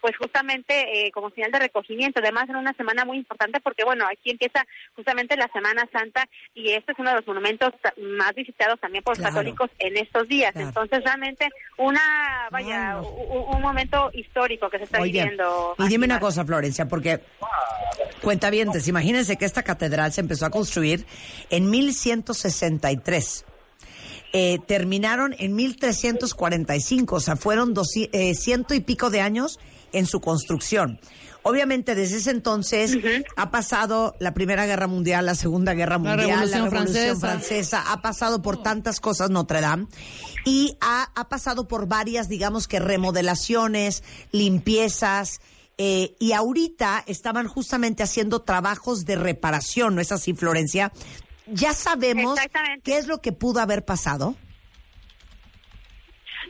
pues 0.00 0.16
justamente 0.16 1.06
eh, 1.06 1.10
como 1.12 1.30
señal 1.30 1.50
de 1.52 1.58
recogimiento, 1.60 2.20
además 2.20 2.48
en 2.48 2.56
una 2.56 2.72
semana 2.74 3.04
muy 3.04 3.18
importante, 3.18 3.60
porque 3.60 3.84
bueno, 3.84 4.04
aquí 4.10 4.30
empieza 4.30 4.64
justamente 4.96 5.36
la 5.36 5.48
Semana 5.52 5.88
Santa, 5.92 6.24
y 6.54 6.70
este 6.72 6.92
es 6.92 6.98
uno 6.98 7.10
de 7.10 7.16
los 7.16 7.26
monumentos 7.26 7.70
más 7.98 8.34
visitados 8.34 8.80
también 8.80 9.04
por 9.04 9.12
los 9.12 9.18
Claro. 9.18 9.34
católicos 9.34 9.70
en 9.78 9.96
estos 9.96 10.28
días, 10.28 10.52
Claro. 10.52 10.68
entonces 10.68 11.04
realmente 11.04 11.48
una, 11.78 12.48
vaya, 12.50 12.94
no. 12.94 13.08
un 13.08 13.60
momento 13.62 14.10
histórico 14.14 14.70
que 14.70 14.78
se 14.78 14.84
está 14.84 15.00
Oye, 15.00 15.12
viviendo. 15.12 15.74
y 15.78 15.88
dime 15.88 16.06
aquí, 16.06 16.12
una 16.12 16.20
cosa, 16.20 16.44
Florencia, 16.44 16.86
porque 16.86 17.20
cuenta 18.22 18.50
bien, 18.50 18.68
imagínense 18.86 19.36
que 19.36 19.44
esta 19.44 19.62
catedral 19.62 20.12
se 20.12 20.20
empezó 20.20 20.46
a 20.46 20.50
construir 20.50 21.06
en 21.50 21.70
1163. 21.70 23.44
Eh, 24.32 24.58
terminaron 24.66 25.34
en 25.38 25.56
1345, 25.56 27.16
o 27.16 27.20
sea, 27.20 27.36
fueron 27.36 27.74
doci- 27.74 28.08
eh, 28.12 28.34
ciento 28.34 28.74
y 28.74 28.80
pico 28.80 29.10
de 29.10 29.20
años 29.20 29.58
en 29.92 30.06
su 30.06 30.20
construcción. 30.20 31.00
Obviamente 31.42 31.94
desde 31.94 32.18
ese 32.18 32.30
entonces 32.32 32.98
ha 33.36 33.50
pasado 33.50 34.14
la 34.20 34.34
Primera 34.34 34.66
Guerra 34.66 34.86
Mundial, 34.86 35.24
la 35.24 35.34
Segunda 35.34 35.72
Guerra 35.72 35.96
Mundial, 35.96 36.18
la 36.18 36.26
Revolución 36.26 36.70
Revolución 36.70 37.18
Francesa. 37.20 37.26
Francesa, 37.28 37.92
ha 37.92 38.02
pasado 38.02 38.42
por 38.42 38.62
tantas 38.62 39.00
cosas 39.00 39.30
Notre 39.30 39.62
Dame 39.62 39.86
y 40.44 40.76
ha, 40.82 41.10
ha 41.14 41.28
pasado 41.30 41.66
por 41.66 41.88
varias, 41.88 42.28
digamos 42.28 42.68
que 42.68 42.78
remodelaciones, 42.78 44.04
limpiezas. 44.32 45.40
eh, 45.78 46.14
y 46.18 46.32
ahorita 46.32 47.02
estaban 47.06 47.48
justamente 47.48 48.02
haciendo 48.02 48.42
trabajos 48.42 49.06
de 49.06 49.16
reparación, 49.16 49.94
¿no 49.94 50.02
es 50.02 50.12
así, 50.12 50.34
Florencia? 50.34 50.92
Ya 51.46 51.72
sabemos 51.72 52.38
qué 52.84 52.98
es 52.98 53.06
lo 53.06 53.18
que 53.18 53.32
pudo 53.32 53.60
haber 53.60 53.84
pasado. 53.84 54.36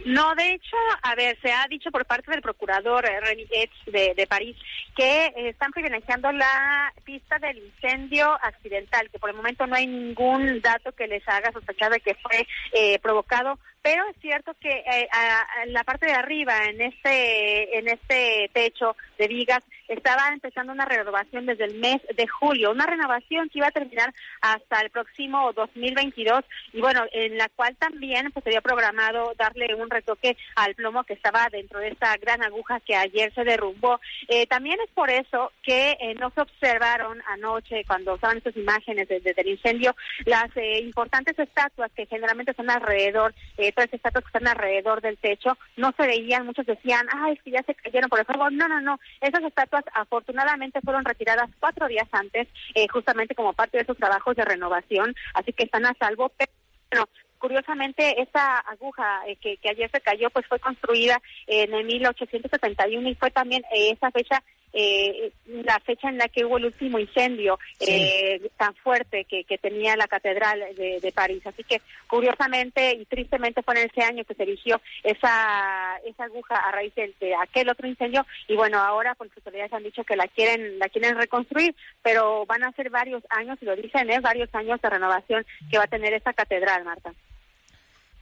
No, 0.04 0.34
de 0.34 0.54
hecho, 0.54 0.76
a 1.02 1.14
ver, 1.14 1.38
se 1.42 1.52
ha 1.52 1.66
dicho 1.68 1.90
por 1.90 2.06
parte 2.06 2.30
del 2.30 2.40
procurador 2.40 3.04
eh, 3.04 3.20
René 3.20 3.46
de, 3.86 4.14
de 4.14 4.26
París 4.26 4.56
que 4.96 5.26
eh, 5.26 5.48
están 5.50 5.72
privilegiando 5.72 6.32
la 6.32 6.92
pista 7.04 7.38
del 7.38 7.58
incendio 7.58 8.32
accidental, 8.42 9.10
que 9.10 9.18
por 9.18 9.30
el 9.30 9.36
momento 9.36 9.66
no 9.66 9.76
hay 9.76 9.86
ningún 9.86 10.60
dato 10.62 10.92
que 10.92 11.06
les 11.06 11.26
haga 11.28 11.52
sospechar 11.52 11.92
de 11.92 12.00
que 12.00 12.14
fue 12.14 12.46
eh, 12.72 12.98
provocado, 13.00 13.58
pero 13.82 14.04
es 14.08 14.16
cierto 14.20 14.52
que 14.60 14.68
eh, 14.70 15.08
a- 15.12 15.46
a 15.62 15.66
la 15.66 15.84
parte 15.84 16.06
de 16.06 16.12
arriba, 16.12 16.64
en 16.64 16.80
este, 16.80 17.78
en 17.78 17.88
este 17.88 18.50
techo 18.52 18.96
de 19.18 19.28
vigas, 19.28 19.64
estaba 19.88 20.28
empezando 20.32 20.72
una 20.72 20.84
renovación 20.84 21.46
desde 21.46 21.64
el 21.64 21.74
mes 21.80 22.00
de 22.16 22.26
julio, 22.28 22.70
una 22.70 22.86
renovación 22.86 23.48
que 23.48 23.58
iba 23.58 23.68
a 23.68 23.72
terminar 23.72 24.12
hasta 24.40 24.80
el 24.82 24.90
próximo 24.90 25.52
2022 25.52 26.44
y 26.72 26.80
bueno, 26.80 27.04
en 27.12 27.36
la 27.36 27.48
cual 27.48 27.74
también 27.76 28.30
pues 28.32 28.46
había 28.46 28.60
programado 28.60 29.32
darle 29.36 29.74
un 29.74 29.90
retoque 29.90 30.36
al 30.54 30.74
plomo 30.74 31.02
que 31.04 31.14
estaba 31.14 31.48
dentro 31.50 31.80
de 31.80 31.88
esta 31.88 32.16
gran 32.18 32.42
aguja 32.44 32.80
que 32.80 32.94
ayer 32.94 33.32
se 33.34 33.44
derrumbó. 33.44 34.00
Eh, 34.28 34.46
también 34.46 34.78
es 34.80 34.90
por 34.94 35.10
eso 35.10 35.52
que 35.62 35.96
eh, 36.00 36.14
no 36.14 36.30
se 36.30 36.40
observaron 36.42 37.20
anoche 37.26 37.84
cuando 37.86 38.14
estaban 38.14 38.38
estas 38.38 38.56
imágenes 38.56 39.08
desde 39.08 39.34
el 39.40 39.48
incendio 39.48 39.94
las 40.24 40.56
eh, 40.56 40.78
importantes 40.80 41.38
estatuas 41.38 41.90
que 41.92 42.06
generalmente 42.06 42.54
son 42.54 42.70
alrededor, 42.70 43.34
las 43.76 43.92
estatuas 43.92 44.24
que 44.24 44.38
están 44.38 44.48
alrededor 44.48 45.00
del 45.00 45.18
techo, 45.18 45.56
no 45.76 45.92
se 45.96 46.06
veían, 46.06 46.46
muchos 46.46 46.66
decían, 46.66 47.06
ay, 47.12 47.34
es 47.34 47.42
que 47.42 47.50
ya 47.50 47.62
se 47.62 47.74
cayeron 47.74 48.08
por 48.08 48.20
el 48.20 48.26
fuego. 48.26 48.50
No, 48.50 48.68
no, 48.68 48.80
no, 48.80 48.98
esas 49.20 49.42
estatuas 49.42 49.84
afortunadamente 49.94 50.80
fueron 50.82 51.04
retiradas 51.04 51.50
cuatro 51.58 51.86
días 51.88 52.08
antes, 52.12 52.48
eh, 52.74 52.86
justamente 52.88 53.34
como 53.34 53.52
parte 53.52 53.78
de 53.78 53.82
esos 53.84 53.96
trabajos 53.96 54.36
de 54.36 54.44
renovación, 54.44 55.14
así 55.34 55.52
que 55.52 55.64
están 55.64 55.86
a 55.86 55.94
salvo, 55.98 56.30
pero 56.36 56.52
bueno, 56.90 57.08
curiosamente 57.38 58.20
esta 58.20 58.58
aguja 58.58 59.22
eh, 59.26 59.36
que, 59.36 59.56
que 59.56 59.70
ayer 59.70 59.90
se 59.90 60.00
cayó 60.00 60.30
pues 60.30 60.46
fue 60.46 60.58
construida 60.58 61.20
en 61.46 61.72
el 61.72 61.84
1871 61.84 63.08
y 63.08 63.14
fue 63.14 63.30
también 63.30 63.62
eh, 63.72 63.90
esa 63.90 64.10
fecha 64.10 64.42
eh, 64.72 65.32
la 65.46 65.78
fecha 65.80 66.08
en 66.08 66.18
la 66.18 66.28
que 66.28 66.44
hubo 66.44 66.58
el 66.58 66.66
último 66.66 66.98
incendio 66.98 67.58
eh, 67.80 68.40
tan 68.56 68.74
fuerte 68.76 69.24
que, 69.24 69.44
que 69.44 69.58
tenía 69.58 69.96
la 69.96 70.08
catedral 70.08 70.60
de, 70.76 71.00
de 71.00 71.12
París. 71.12 71.46
Así 71.46 71.62
que 71.64 71.80
curiosamente 72.06 72.92
y 72.92 73.04
tristemente 73.04 73.62
fue 73.62 73.74
en 73.80 73.90
ese 73.90 74.02
año 74.02 74.24
que 74.24 74.34
se 74.34 74.42
erigió 74.42 74.80
esa, 75.02 75.98
esa 76.04 76.24
aguja 76.24 76.56
a 76.56 76.72
raíz 76.72 76.94
de, 76.94 77.14
de 77.20 77.34
aquel 77.34 77.68
otro 77.68 77.86
incendio 77.86 78.26
y 78.48 78.56
bueno, 78.56 78.78
ahora 78.78 79.16
las 79.18 79.36
autoridades 79.36 79.72
han 79.72 79.82
dicho 79.82 80.04
que 80.04 80.16
la 80.16 80.26
quieren, 80.28 80.78
la 80.78 80.88
quieren 80.88 81.16
reconstruir, 81.16 81.74
pero 82.02 82.46
van 82.46 82.64
a 82.64 82.72
ser 82.72 82.90
varios 82.90 83.22
años, 83.30 83.58
y 83.60 83.64
lo 83.64 83.76
dicen, 83.76 84.10
es 84.10 84.22
varios 84.22 84.52
años 84.54 84.80
de 84.80 84.90
renovación 84.90 85.46
que 85.70 85.78
va 85.78 85.84
a 85.84 85.88
tener 85.88 86.12
esta 86.12 86.32
catedral, 86.32 86.84
Marta. 86.84 87.12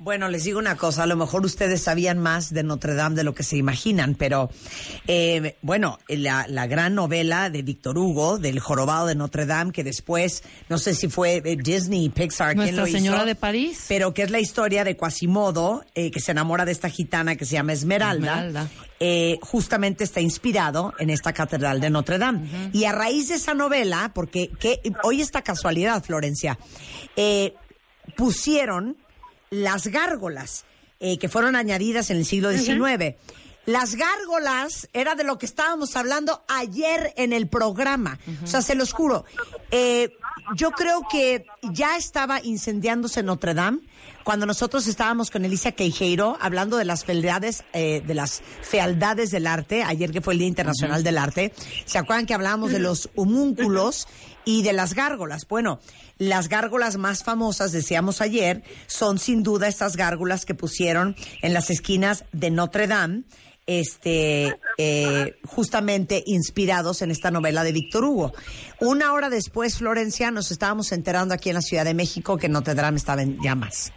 Bueno, 0.00 0.28
les 0.28 0.44
digo 0.44 0.60
una 0.60 0.76
cosa, 0.76 1.02
a 1.02 1.06
lo 1.06 1.16
mejor 1.16 1.44
ustedes 1.44 1.82
sabían 1.82 2.18
más 2.18 2.52
de 2.54 2.62
Notre 2.62 2.94
Dame 2.94 3.16
de 3.16 3.24
lo 3.24 3.34
que 3.34 3.42
se 3.42 3.56
imaginan, 3.56 4.14
pero 4.14 4.48
eh, 5.08 5.56
bueno, 5.60 5.98
la, 6.08 6.46
la 6.48 6.68
gran 6.68 6.94
novela 6.94 7.50
de 7.50 7.62
Víctor 7.62 7.98
Hugo, 7.98 8.38
del 8.38 8.60
jorobado 8.60 9.06
de 9.06 9.16
Notre 9.16 9.44
Dame, 9.44 9.72
que 9.72 9.82
después, 9.82 10.44
no 10.68 10.78
sé 10.78 10.94
si 10.94 11.08
fue 11.08 11.42
eh, 11.44 11.56
Disney, 11.56 12.08
Pixar, 12.10 12.50
quién 12.50 12.58
Nuestra 12.58 12.82
lo 12.82 12.86
hizo, 12.86 12.98
Señora 12.98 13.24
de 13.24 13.34
París. 13.34 13.86
pero 13.88 14.14
que 14.14 14.22
es 14.22 14.30
la 14.30 14.38
historia 14.38 14.84
de 14.84 14.96
Quasimodo, 14.96 15.84
eh, 15.96 16.12
que 16.12 16.20
se 16.20 16.30
enamora 16.30 16.64
de 16.64 16.70
esta 16.70 16.88
gitana 16.90 17.34
que 17.34 17.44
se 17.44 17.54
llama 17.54 17.72
Esmeralda, 17.72 18.46
Esmeralda. 18.46 18.68
eh, 19.00 19.36
justamente 19.42 20.04
está 20.04 20.20
inspirado 20.20 20.94
en 21.00 21.10
esta 21.10 21.32
catedral 21.32 21.80
de 21.80 21.90
Notre 21.90 22.18
Dame. 22.18 22.70
Y 22.72 22.84
a 22.84 22.92
raíz 22.92 23.30
de 23.30 23.34
esa 23.34 23.52
novela, 23.52 24.12
porque 24.14 24.48
que, 24.60 24.80
hoy 25.02 25.22
esta 25.22 25.42
casualidad, 25.42 26.04
Florencia, 26.04 26.56
eh, 27.16 27.54
pusieron 28.16 28.96
las 29.50 29.86
gárgolas 29.88 30.64
eh, 31.00 31.18
que 31.18 31.28
fueron 31.28 31.56
añadidas 31.56 32.10
en 32.10 32.18
el 32.18 32.24
siglo 32.24 32.50
XIX. 32.50 33.16
Las 33.66 33.96
gárgolas 33.96 34.88
era 34.94 35.14
de 35.14 35.24
lo 35.24 35.38
que 35.38 35.44
estábamos 35.44 35.94
hablando 35.94 36.42
ayer 36.48 37.12
en 37.16 37.34
el 37.34 37.48
programa. 37.48 38.18
O 38.42 38.46
sea, 38.46 38.62
se 38.62 38.74
los 38.74 38.92
juro. 38.92 39.26
Eh, 39.70 40.10
yo 40.56 40.70
creo 40.70 41.02
que 41.10 41.44
ya 41.72 41.96
estaba 41.96 42.42
incendiándose 42.42 43.22
Notre 43.22 43.52
Dame 43.52 43.80
cuando 44.24 44.46
nosotros 44.46 44.86
estábamos 44.86 45.30
con 45.30 45.44
Elisa 45.44 45.72
Queijeiro 45.72 46.38
hablando 46.40 46.78
de 46.78 46.86
las 46.86 47.04
fealdades, 47.04 47.64
eh, 47.74 48.02
de 48.06 48.14
las 48.14 48.42
fealdades 48.62 49.30
del 49.30 49.46
arte, 49.46 49.82
ayer 49.82 50.12
que 50.12 50.22
fue 50.22 50.32
el 50.32 50.38
Día 50.38 50.48
Internacional 50.48 51.04
del 51.04 51.18
Arte. 51.18 51.52
¿Se 51.84 51.98
acuerdan 51.98 52.24
que 52.26 52.34
hablábamos 52.34 52.72
de 52.72 52.78
los 52.78 53.10
homúnculos 53.16 54.08
y 54.48 54.62
de 54.62 54.72
las 54.72 54.94
gárgolas? 54.94 55.46
Bueno, 55.46 55.78
las 56.16 56.48
gárgolas 56.48 56.96
más 56.96 57.22
famosas, 57.22 57.70
decíamos 57.70 58.22
ayer, 58.22 58.62
son 58.86 59.18
sin 59.18 59.42
duda 59.42 59.68
estas 59.68 59.94
gárgolas 59.94 60.46
que 60.46 60.54
pusieron 60.54 61.16
en 61.42 61.52
las 61.52 61.68
esquinas 61.68 62.24
de 62.32 62.50
Notre 62.50 62.86
Dame, 62.86 63.24
este, 63.66 64.56
eh, 64.78 65.36
justamente 65.44 66.22
inspirados 66.24 67.02
en 67.02 67.10
esta 67.10 67.30
novela 67.30 67.62
de 67.62 67.72
Víctor 67.72 68.04
Hugo. 68.04 68.32
Una 68.80 69.12
hora 69.12 69.28
después, 69.28 69.76
Florencia, 69.76 70.30
nos 70.30 70.50
estábamos 70.50 70.92
enterando 70.92 71.34
aquí 71.34 71.50
en 71.50 71.56
la 71.56 71.60
Ciudad 71.60 71.84
de 71.84 71.92
México 71.92 72.38
que 72.38 72.48
Notre 72.48 72.74
Dame 72.74 72.96
estaba 72.96 73.20
en 73.20 73.38
llamas. 73.42 73.92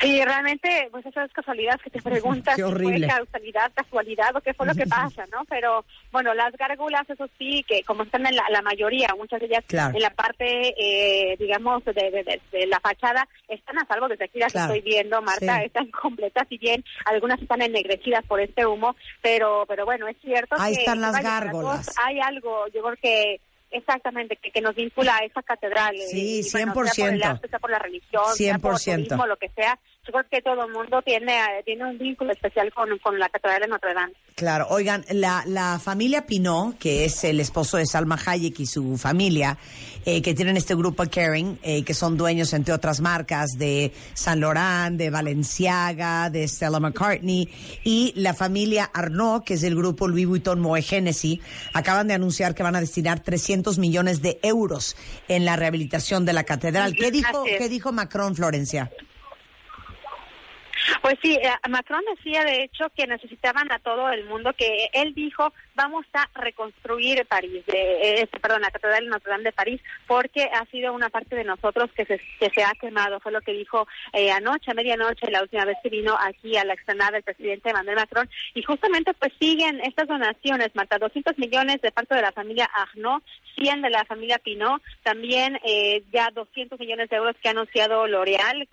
Sí, 0.00 0.22
realmente, 0.24 0.88
pues 0.90 1.06
eso 1.06 1.20
es 1.22 1.32
casualidad 1.32 1.80
que 1.80 1.90
te 1.90 2.02
preguntas 2.02 2.56
Qué 2.56 2.62
si 2.64 2.70
fue 2.72 3.00
causalidad, 3.06 3.72
casualidad 3.74 4.36
o 4.36 4.40
qué 4.40 4.54
fue 4.54 4.66
lo 4.66 4.74
que 4.74 4.86
pasa, 4.86 5.24
¿no? 5.32 5.44
Pero 5.48 5.84
bueno, 6.12 6.34
las 6.34 6.52
gárgolas, 6.56 7.08
eso 7.08 7.26
sí, 7.38 7.64
que 7.66 7.82
como 7.84 8.02
están 8.02 8.26
en 8.26 8.36
la, 8.36 8.44
la 8.50 8.62
mayoría, 8.62 9.08
muchas 9.16 9.40
de 9.40 9.46
ellas 9.46 9.64
Claro. 9.66 9.94
en 9.96 10.02
la 10.02 10.10
parte, 10.10 10.74
eh, 10.78 11.36
digamos, 11.38 11.84
de, 11.84 11.92
de- 11.92 12.10
de- 12.24 12.40
de 12.52 12.66
la 12.66 12.80
fachada, 12.80 13.26
están 13.48 13.78
a 13.78 13.86
salvo 13.86 14.08
desde 14.08 14.24
aquí 14.26 14.38
las 14.38 14.52
Claro. 14.52 14.74
estoy 14.74 14.90
viendo, 14.90 15.20
Marta, 15.22 15.58
Sí. 15.58 15.64
están 15.66 15.90
completas, 15.90 16.46
si 16.48 16.58
bien 16.58 16.84
algunas 17.06 17.40
están 17.40 17.62
ennegrecidas 17.62 18.24
por 18.26 18.40
este 18.40 18.66
humo, 18.66 18.96
pero 19.22 19.64
pero 19.66 19.84
bueno, 19.84 20.06
es 20.08 20.16
cierto 20.22 20.56
Ahí 20.58 20.74
que 20.74 20.80
están 20.80 21.00
las 21.00 21.20
gárgolas. 21.22 21.90
Hay 22.04 22.20
algo, 22.20 22.66
yo 22.74 22.82
creo 22.82 22.96
que 23.00 23.40
Exactamente, 23.70 24.36
que, 24.36 24.50
que 24.50 24.60
nos 24.60 24.74
vincula 24.74 25.16
a 25.16 25.24
esa 25.24 25.42
catedral. 25.42 25.96
Sí, 25.98 26.40
y, 26.40 26.50
bueno, 26.52 26.66
sea 26.66 26.72
por 26.72 26.86
el 26.86 26.92
100%. 27.20 27.24
arte, 27.24 27.48
sea 27.48 27.58
por 27.58 27.70
la 27.70 27.78
religión, 27.78 28.24
sea 28.34 28.58
por 28.58 28.74
100%. 28.74 28.94
turismo, 28.94 29.26
lo 29.26 29.36
que 29.36 29.48
sea. 29.50 29.78
Yo 30.06 30.12
creo 30.12 30.24
que 30.30 30.42
todo 30.42 30.64
el 30.64 30.72
mundo 30.72 31.02
tiene, 31.02 31.36
eh, 31.36 31.62
tiene 31.64 31.84
un 31.84 31.98
vínculo 31.98 32.32
especial 32.32 32.72
con, 32.72 32.96
con 32.98 33.18
la 33.18 33.28
catedral 33.28 33.62
de 33.62 33.68
Notre 33.68 33.94
Dame. 33.94 34.12
Claro, 34.36 34.66
oigan, 34.68 35.04
la, 35.10 35.42
la 35.46 35.80
familia 35.82 36.26
Pinot, 36.26 36.78
que 36.78 37.04
es 37.06 37.24
el 37.24 37.40
esposo 37.40 37.78
de 37.78 37.86
Salma 37.86 38.18
Hayek 38.24 38.60
y 38.60 38.66
su 38.66 38.98
familia, 38.98 39.56
eh, 40.04 40.22
que 40.22 40.34
tienen 40.34 40.56
este 40.56 40.74
grupo 40.74 41.04
Caring, 41.10 41.58
eh, 41.62 41.82
que 41.82 41.94
son 41.94 42.16
dueños, 42.16 42.52
entre 42.52 42.72
otras 42.72 43.00
marcas, 43.00 43.52
de 43.58 43.92
Saint 44.14 44.40
Laurent, 44.40 44.96
de 44.98 45.10
Balenciaga, 45.10 46.30
de 46.30 46.46
Stella 46.46 46.78
McCartney, 46.78 47.48
y 47.82 48.12
la 48.14 48.34
familia 48.34 48.90
Arnaud, 48.92 49.42
que 49.42 49.54
es 49.54 49.62
el 49.62 49.74
grupo 49.74 50.06
Louis 50.06 50.26
Vuitton 50.26 50.60
Moe 50.60 50.84
acaban 51.72 52.06
de 52.08 52.14
anunciar 52.14 52.54
que 52.54 52.62
van 52.62 52.76
a 52.76 52.80
destinar 52.80 53.20
300 53.20 53.78
millones 53.78 54.22
de 54.22 54.38
euros 54.42 54.96
en 55.28 55.44
la 55.44 55.56
rehabilitación 55.56 56.24
de 56.24 56.32
la 56.32 56.44
catedral. 56.44 56.94
¿Qué 56.94 57.10
dijo, 57.10 57.44
qué 57.44 57.68
dijo 57.68 57.90
Macron, 57.90 58.36
Florencia? 58.36 58.90
Pues 61.02 61.14
sí, 61.22 61.34
eh, 61.34 61.50
Macron 61.68 62.02
decía 62.16 62.44
de 62.44 62.64
hecho 62.64 62.86
que 62.96 63.06
necesitaban 63.06 63.70
a 63.72 63.78
todo 63.78 64.10
el 64.10 64.24
mundo, 64.24 64.52
que 64.54 64.88
él 64.92 65.14
dijo 65.14 65.52
vamos 65.76 66.06
a 66.14 66.26
reconstruir 66.40 67.24
París, 67.26 67.64
de, 67.66 68.20
eh, 68.22 68.28
perdón, 68.40 68.62
la 68.62 68.70
Catedral 68.70 69.04
de 69.04 69.10
Notre 69.10 69.30
Dame 69.30 69.44
de 69.44 69.52
París, 69.52 69.80
porque 70.06 70.44
ha 70.44 70.64
sido 70.70 70.92
una 70.92 71.10
parte 71.10 71.36
de 71.36 71.44
nosotros 71.44 71.90
que 71.94 72.06
se, 72.06 72.18
que 72.40 72.50
se 72.50 72.64
ha 72.64 72.72
quemado, 72.80 73.20
fue 73.20 73.30
lo 73.30 73.42
que 73.42 73.52
dijo 73.52 73.86
eh, 74.12 74.30
anoche, 74.30 74.70
a 74.70 74.74
medianoche, 74.74 75.30
la 75.30 75.42
última 75.42 75.64
vez 75.64 75.76
que 75.82 75.90
vino 75.90 76.16
aquí 76.18 76.56
a 76.56 76.64
la 76.64 76.72
explanada 76.72 77.18
el 77.18 77.22
presidente 77.22 77.70
Emmanuel 77.70 77.96
Macron, 77.96 78.28
y 78.54 78.62
justamente 78.62 79.12
pues 79.14 79.32
siguen 79.38 79.80
estas 79.80 80.08
donaciones, 80.08 80.74
Marta, 80.74 80.98
200 80.98 81.38
millones 81.38 81.80
de 81.82 81.92
parte 81.92 82.14
de 82.14 82.22
la 82.22 82.32
familia 82.32 82.68
Arnaud, 82.74 83.22
100 83.56 83.82
de 83.82 83.90
la 83.90 84.04
familia 84.04 84.38
Pinot, 84.38 84.82
también 85.02 85.58
eh, 85.64 86.02
ya 86.12 86.30
200 86.30 86.78
millones 86.80 87.10
de 87.10 87.16
euros 87.16 87.36
que 87.42 87.48
ha 87.48 87.52
anunciado 87.52 88.06
L'Oréal, 88.06 88.66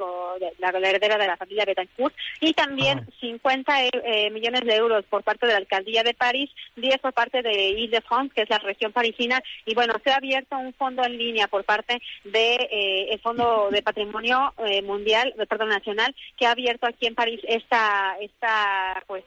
la 0.59 0.69
heredera 0.69 1.17
de 1.17 1.27
la 1.27 1.37
familia 1.37 1.65
Betancourt, 1.65 2.02
y 2.39 2.53
también 2.53 3.07
50 3.19 3.83
eh, 3.83 3.89
eh, 4.03 4.29
millones 4.31 4.61
de 4.61 4.75
euros 4.75 5.05
por 5.05 5.23
parte 5.23 5.45
de 5.45 5.53
la 5.53 5.59
alcaldía 5.59 6.03
de 6.03 6.13
París, 6.13 6.49
10 6.75 6.97
por 6.99 7.13
parte 7.13 7.41
de 7.41 7.69
Ile-de-France, 7.69 8.33
que 8.35 8.41
es 8.43 8.49
la 8.49 8.59
región 8.59 8.91
parisina, 8.91 9.41
y 9.65 9.73
bueno, 9.75 9.93
se 10.03 10.11
ha 10.11 10.17
abierto 10.17 10.57
un 10.57 10.73
fondo 10.73 11.03
en 11.03 11.17
línea 11.17 11.47
por 11.47 11.63
parte 11.63 12.01
de 12.23 12.55
eh, 12.55 13.07
el 13.11 13.19
Fondo 13.19 13.69
de 13.71 13.81
Patrimonio 13.81 14.53
eh, 14.65 14.81
Mundial, 14.81 15.33
de, 15.37 15.45
perdón, 15.45 15.69
Nacional, 15.69 16.15
que 16.37 16.45
ha 16.45 16.51
abierto 16.51 16.87
aquí 16.87 17.07
en 17.07 17.15
París 17.15 17.39
esta, 17.47 18.15
esta 18.19 19.03
pues, 19.07 19.23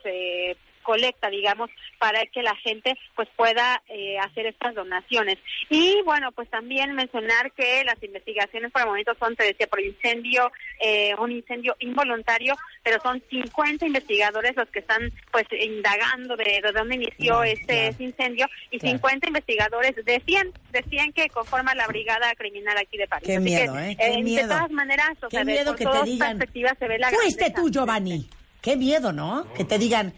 eh, 0.86 0.96
colecta, 0.96 1.28
digamos, 1.30 1.70
para 1.98 2.24
que 2.26 2.42
la 2.42 2.54
gente 2.56 2.96
pues 3.14 3.28
pueda 3.36 3.82
eh, 3.88 4.18
hacer 4.18 4.46
estas 4.46 4.74
donaciones. 4.74 5.38
Y 5.68 6.00
bueno, 6.04 6.30
pues 6.32 6.48
también 6.50 6.94
mencionar 6.94 7.52
que 7.52 7.82
las 7.84 8.00
investigaciones 8.02 8.70
por 8.72 8.82
el 8.82 8.88
momento 8.88 9.12
son, 9.18 9.34
te 9.36 9.44
decía, 9.44 9.66
por 9.66 9.80
incendio, 9.80 10.50
eh, 10.80 11.14
un 11.18 11.32
incendio 11.32 11.74
involuntario, 11.80 12.54
pero 12.82 13.00
son 13.02 13.22
50 13.30 13.86
investigadores 13.86 14.54
los 14.56 14.68
que 14.68 14.78
están 14.80 15.12
pues 15.32 15.44
indagando 15.60 16.36
de, 16.36 16.60
de 16.62 16.72
dónde 16.72 16.94
inició 16.96 17.42
este, 17.42 17.88
este 17.88 18.04
incendio 18.04 18.46
y 18.70 18.78
Claro. 18.78 18.98
50 18.98 19.28
investigadores 19.28 19.94
de 20.04 20.22
100, 20.24 20.52
de 20.70 20.82
100 20.84 21.12
que 21.12 21.28
conforman 21.30 21.76
la 21.76 21.86
brigada 21.86 22.32
criminal 22.36 22.76
aquí 22.78 22.96
de 22.96 23.06
París. 23.08 23.26
Qué 23.26 23.36
Así 23.36 23.44
miedo, 23.44 23.74
que, 23.74 23.90
¿eh? 23.90 23.96
Qué 23.98 24.10
de 24.10 24.22
miedo. 24.22 24.48
todas 24.48 24.70
maneras, 24.70 25.10
o 25.22 25.28
Qué 25.28 25.36
sea, 25.36 25.44
de- 25.44 25.52
miedo 25.52 25.66
por 25.74 25.76
que 25.76 25.84
te 25.86 26.10
digan, 26.10 26.38
perspectivas 26.38 26.78
se 26.78 26.88
ve 26.88 26.98
la 26.98 27.08
Fuiste 27.10 27.40
grandeza. 27.44 27.60
tú, 27.62 27.70
Giovanni. 27.70 28.28
Qué 28.62 28.76
miedo, 28.76 29.12
¿no? 29.12 29.52
Que 29.54 29.64
te 29.64 29.78
digan, 29.78 30.12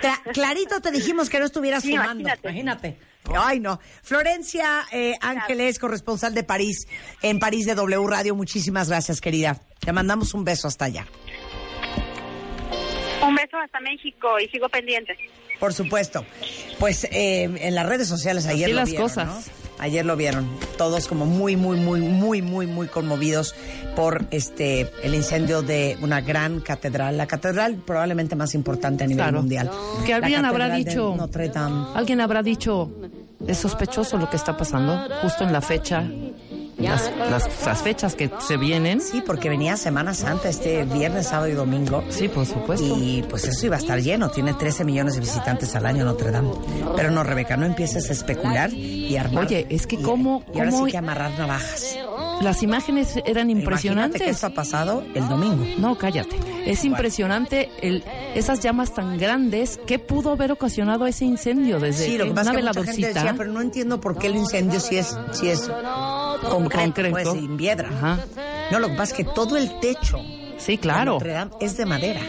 "Cla- 0.00 0.22
clarito 0.32 0.80
te 0.80 0.90
dijimos 0.90 1.28
que 1.30 1.38
no 1.38 1.46
estuvieras 1.46 1.82
Sí, 1.82 1.90
fumando. 1.90 2.20
imagínate. 2.20 2.48
Imagínate. 2.48 2.96
Ay, 3.36 3.60
no. 3.60 3.78
Florencia 4.02 4.84
eh, 4.90 5.14
Ángeles, 5.20 5.78
corresponsal 5.78 6.34
de 6.34 6.42
París, 6.42 6.86
en 7.22 7.38
París 7.38 7.66
de 7.66 7.74
W 7.74 8.06
Radio. 8.08 8.34
Muchísimas 8.34 8.88
gracias, 8.88 9.20
querida. 9.20 9.60
Te 9.80 9.92
mandamos 9.92 10.34
un 10.34 10.44
beso 10.44 10.66
hasta 10.68 10.86
allá. 10.86 11.06
Un 13.24 13.34
beso 13.36 13.56
hasta 13.58 13.78
México 13.80 14.38
y 14.40 14.48
sigo 14.48 14.68
pendiente. 14.68 15.16
Por 15.60 15.72
supuesto. 15.72 16.24
Pues 16.80 17.04
eh, 17.04 17.44
en 17.44 17.74
las 17.76 17.86
redes 17.86 18.08
sociales 18.08 18.46
ayer 18.46 18.64
Así 18.64 18.72
lo 18.72 18.80
las 18.80 18.88
vieron, 18.90 19.08
cosas. 19.08 19.26
¿no? 19.28 19.61
Ayer 19.78 20.04
lo 20.06 20.16
vieron. 20.16 20.46
Todos 20.78 21.08
como 21.08 21.26
muy, 21.26 21.56
muy, 21.56 21.76
muy, 21.76 22.00
muy, 22.00 22.40
muy, 22.42 22.66
muy 22.66 22.86
conmovidos 22.86 23.54
por 23.96 24.24
este 24.30 24.90
el 25.02 25.14
incendio 25.14 25.62
de 25.62 25.98
una 26.00 26.20
gran 26.20 26.60
catedral, 26.60 27.16
la 27.16 27.26
catedral 27.26 27.76
probablemente 27.84 28.36
más 28.36 28.54
importante 28.54 29.04
a 29.04 29.06
nivel 29.06 29.24
Claro. 29.24 29.38
mundial. 29.40 29.70
Que 30.06 30.14
alguien 30.14 30.44
habrá 30.44 30.68
dicho, 30.74 31.14
Notre 31.16 31.48
Dame. 31.48 31.86
alguien 31.94 32.20
habrá 32.20 32.42
dicho, 32.42 32.90
es 33.46 33.58
sospechoso 33.58 34.18
lo 34.18 34.30
que 34.30 34.36
está 34.36 34.56
pasando, 34.56 34.96
justo 35.22 35.42
en 35.44 35.52
la 35.52 35.60
fecha, 35.60 36.04
las, 36.90 37.12
las, 37.30 37.64
las 37.66 37.82
fechas 37.82 38.14
que 38.14 38.30
se 38.46 38.56
vienen. 38.56 39.00
Sí, 39.00 39.22
porque 39.24 39.48
venía 39.48 39.76
Semana 39.76 40.14
Santa 40.14 40.48
este 40.48 40.84
viernes, 40.84 41.26
sábado 41.28 41.48
y 41.48 41.52
domingo. 41.54 42.02
Sí, 42.10 42.28
por 42.28 42.46
supuesto. 42.46 42.84
Y 42.98 43.22
pues 43.28 43.44
eso 43.44 43.66
iba 43.66 43.76
a 43.76 43.78
estar 43.78 44.00
lleno. 44.00 44.30
Tiene 44.30 44.54
13 44.54 44.84
millones 44.84 45.14
de 45.14 45.20
visitantes 45.20 45.74
al 45.74 45.86
año 45.86 46.04
Notre 46.04 46.30
Dame. 46.30 46.50
Pero 46.96 47.10
no, 47.10 47.22
Rebeca, 47.24 47.56
no 47.56 47.66
empieces 47.66 48.08
a 48.10 48.12
especular 48.12 48.72
y 48.72 49.16
armar. 49.16 49.46
Oye, 49.46 49.66
es 49.70 49.86
que 49.86 49.96
y- 49.96 50.02
cómo- 50.02 50.42
Y 50.54 50.58
ahora 50.58 50.70
cómo- 50.70 50.84
sí 50.86 50.92
que 50.92 50.98
amarrar 50.98 51.38
navajas. 51.38 51.96
Las 52.40 52.62
imágenes 52.62 53.14
eran 53.24 53.50
Imagínate 53.50 53.52
que 53.52 53.60
impresionantes. 53.60 54.22
esto 54.22 54.46
ha 54.48 54.50
pasado 54.54 55.04
el 55.14 55.28
domingo. 55.28 55.64
No, 55.78 55.96
cállate. 55.96 56.36
Es 56.66 56.84
impresionante 56.84 57.68
el, 57.82 58.02
esas 58.34 58.60
llamas 58.60 58.94
tan 58.94 59.16
grandes. 59.18 59.78
¿Qué 59.86 59.98
pudo 59.98 60.32
haber 60.32 60.50
ocasionado 60.52 61.06
ese 61.06 61.24
incendio 61.24 61.78
desde 61.78 62.06
Sí, 62.06 62.18
lo 62.18 62.24
que 62.24 62.30
una 62.30 62.40
pasa 62.40 62.50
es 62.50 62.56
que 62.56 62.62
mucha 62.62 62.84
gente 62.92 63.06
decía, 63.14 63.34
pero 63.36 63.52
no 63.52 63.60
entiendo 63.60 64.00
por 64.00 64.18
qué 64.18 64.26
el 64.28 64.36
incendio 64.36 64.80
si 64.80 64.96
es, 64.98 65.16
si 65.32 65.48
es 65.50 65.70
concreto, 66.50 66.84
concreto. 66.84 67.10
pues, 67.10 67.28
sin 67.30 67.56
piedra. 67.56 67.88
Ajá. 67.88 68.18
No, 68.70 68.78
lo 68.78 68.88
que 68.88 68.94
pasa 68.94 69.12
es 69.12 69.16
que 69.18 69.24
todo 69.24 69.56
el 69.56 69.78
techo 69.80 70.18
Sí, 70.58 70.78
claro. 70.78 71.18
Dame 71.20 71.50
es 71.60 71.76
de 71.76 71.86
madera. 71.86 72.20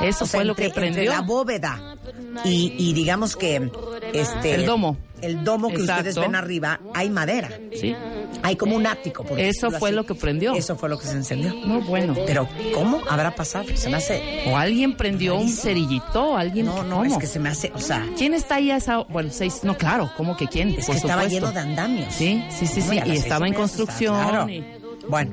Eso 0.00 0.24
O 0.24 0.28
sea, 0.28 0.38
fue 0.38 0.44
lo 0.44 0.52
entre- 0.52 0.66
que 0.66 0.68
entre 0.68 0.92
prendió. 0.92 1.10
la 1.12 1.22
bóveda 1.22 1.96
y, 2.44 2.74
y 2.78 2.92
digamos 2.92 3.36
que 3.36 3.70
este 4.12 4.54
El 4.54 4.66
domo. 4.66 4.96
el 5.20 5.44
domo 5.44 5.68
que 5.68 5.74
Exacto. 5.76 6.08
ustedes 6.08 6.16
ven 6.16 6.34
arriba 6.34 6.80
hay 6.94 7.10
madera. 7.10 7.50
Sí. 7.78 7.94
Hay 8.42 8.56
como 8.56 8.76
un 8.76 8.86
ático. 8.86 9.22
por 9.24 9.38
Eso 9.38 9.70
fue 9.70 9.90
así. 9.90 9.96
lo 9.96 10.04
que 10.06 10.14
prendió. 10.14 10.54
Eso 10.54 10.76
fue 10.76 10.88
lo 10.88 10.98
que 10.98 11.06
se 11.06 11.12
encendió. 11.16 11.52
No, 11.66 11.80
bueno. 11.82 12.14
Pero 12.26 12.48
¿cómo 12.74 13.00
habrá 13.08 13.34
pasado? 13.34 13.66
Se 13.74 13.88
me 13.90 13.96
hace 13.96 14.44
O 14.50 14.56
alguien 14.56 14.96
prendió 14.96 15.34
un 15.36 15.48
cerillito, 15.48 16.36
alguien. 16.36 16.66
no, 16.66 16.82
no, 16.82 16.96
¿cómo? 16.98 17.04
es 17.04 17.18
que 17.18 17.26
se 17.26 17.38
me 17.38 17.50
hace, 17.50 17.70
o 17.74 17.78
sea, 17.80 18.06
¿Quién 18.16 18.32
está 18.34 18.54
ahí 18.56 18.70
a 18.70 18.76
esa 18.76 18.98
bueno, 18.98 19.30
seis? 19.32 19.60
No, 19.62 19.76
claro, 19.76 20.10
¿cómo 20.16 20.36
que 20.36 20.46
quién? 20.46 20.70
es 20.70 20.86
Por 20.86 20.94
que 20.94 21.00
estaba 21.00 21.24
lleno 21.26 21.52
de 21.52 21.60
andamios. 21.60 22.14
Sí, 22.14 22.42
sí, 22.50 22.66
sí, 22.66 22.80
sí. 22.80 23.00
Y 23.06 23.10
estaba 23.12 23.46
en 23.46 23.54
construcción. 23.54 24.14
claro. 24.16 24.48
y- 24.48 24.64
Bueno, 25.08 25.32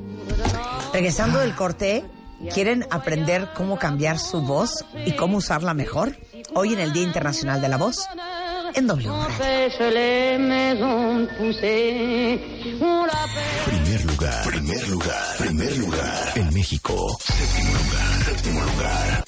regresando 0.92 1.38
del 1.40 1.54
corte, 1.54 2.04
¿quieren 2.52 2.84
aprender 2.90 3.48
cómo 3.54 3.78
cambiar 3.78 4.18
su 4.18 4.42
voz 4.42 4.84
y 5.06 5.12
cómo 5.12 5.38
usarla 5.38 5.72
mejor? 5.74 6.16
Hoy 6.54 6.72
en 6.72 6.80
el 6.80 6.92
Día 6.92 7.02
Internacional 7.02 7.60
de 7.60 7.68
la 7.68 7.76
Voz, 7.76 8.06
en 8.74 8.86
W 8.86 9.10
Primer 13.66 14.04
lugar, 14.04 14.48
primer 14.48 14.88
lugar, 14.88 15.36
primer 15.38 15.76
lugar 15.76 16.32
en 16.36 16.54
México. 16.54 17.18
Séptimo 17.20 17.72
lugar, 17.72 18.24
séptimo 18.24 18.60
lugar. 18.60 19.27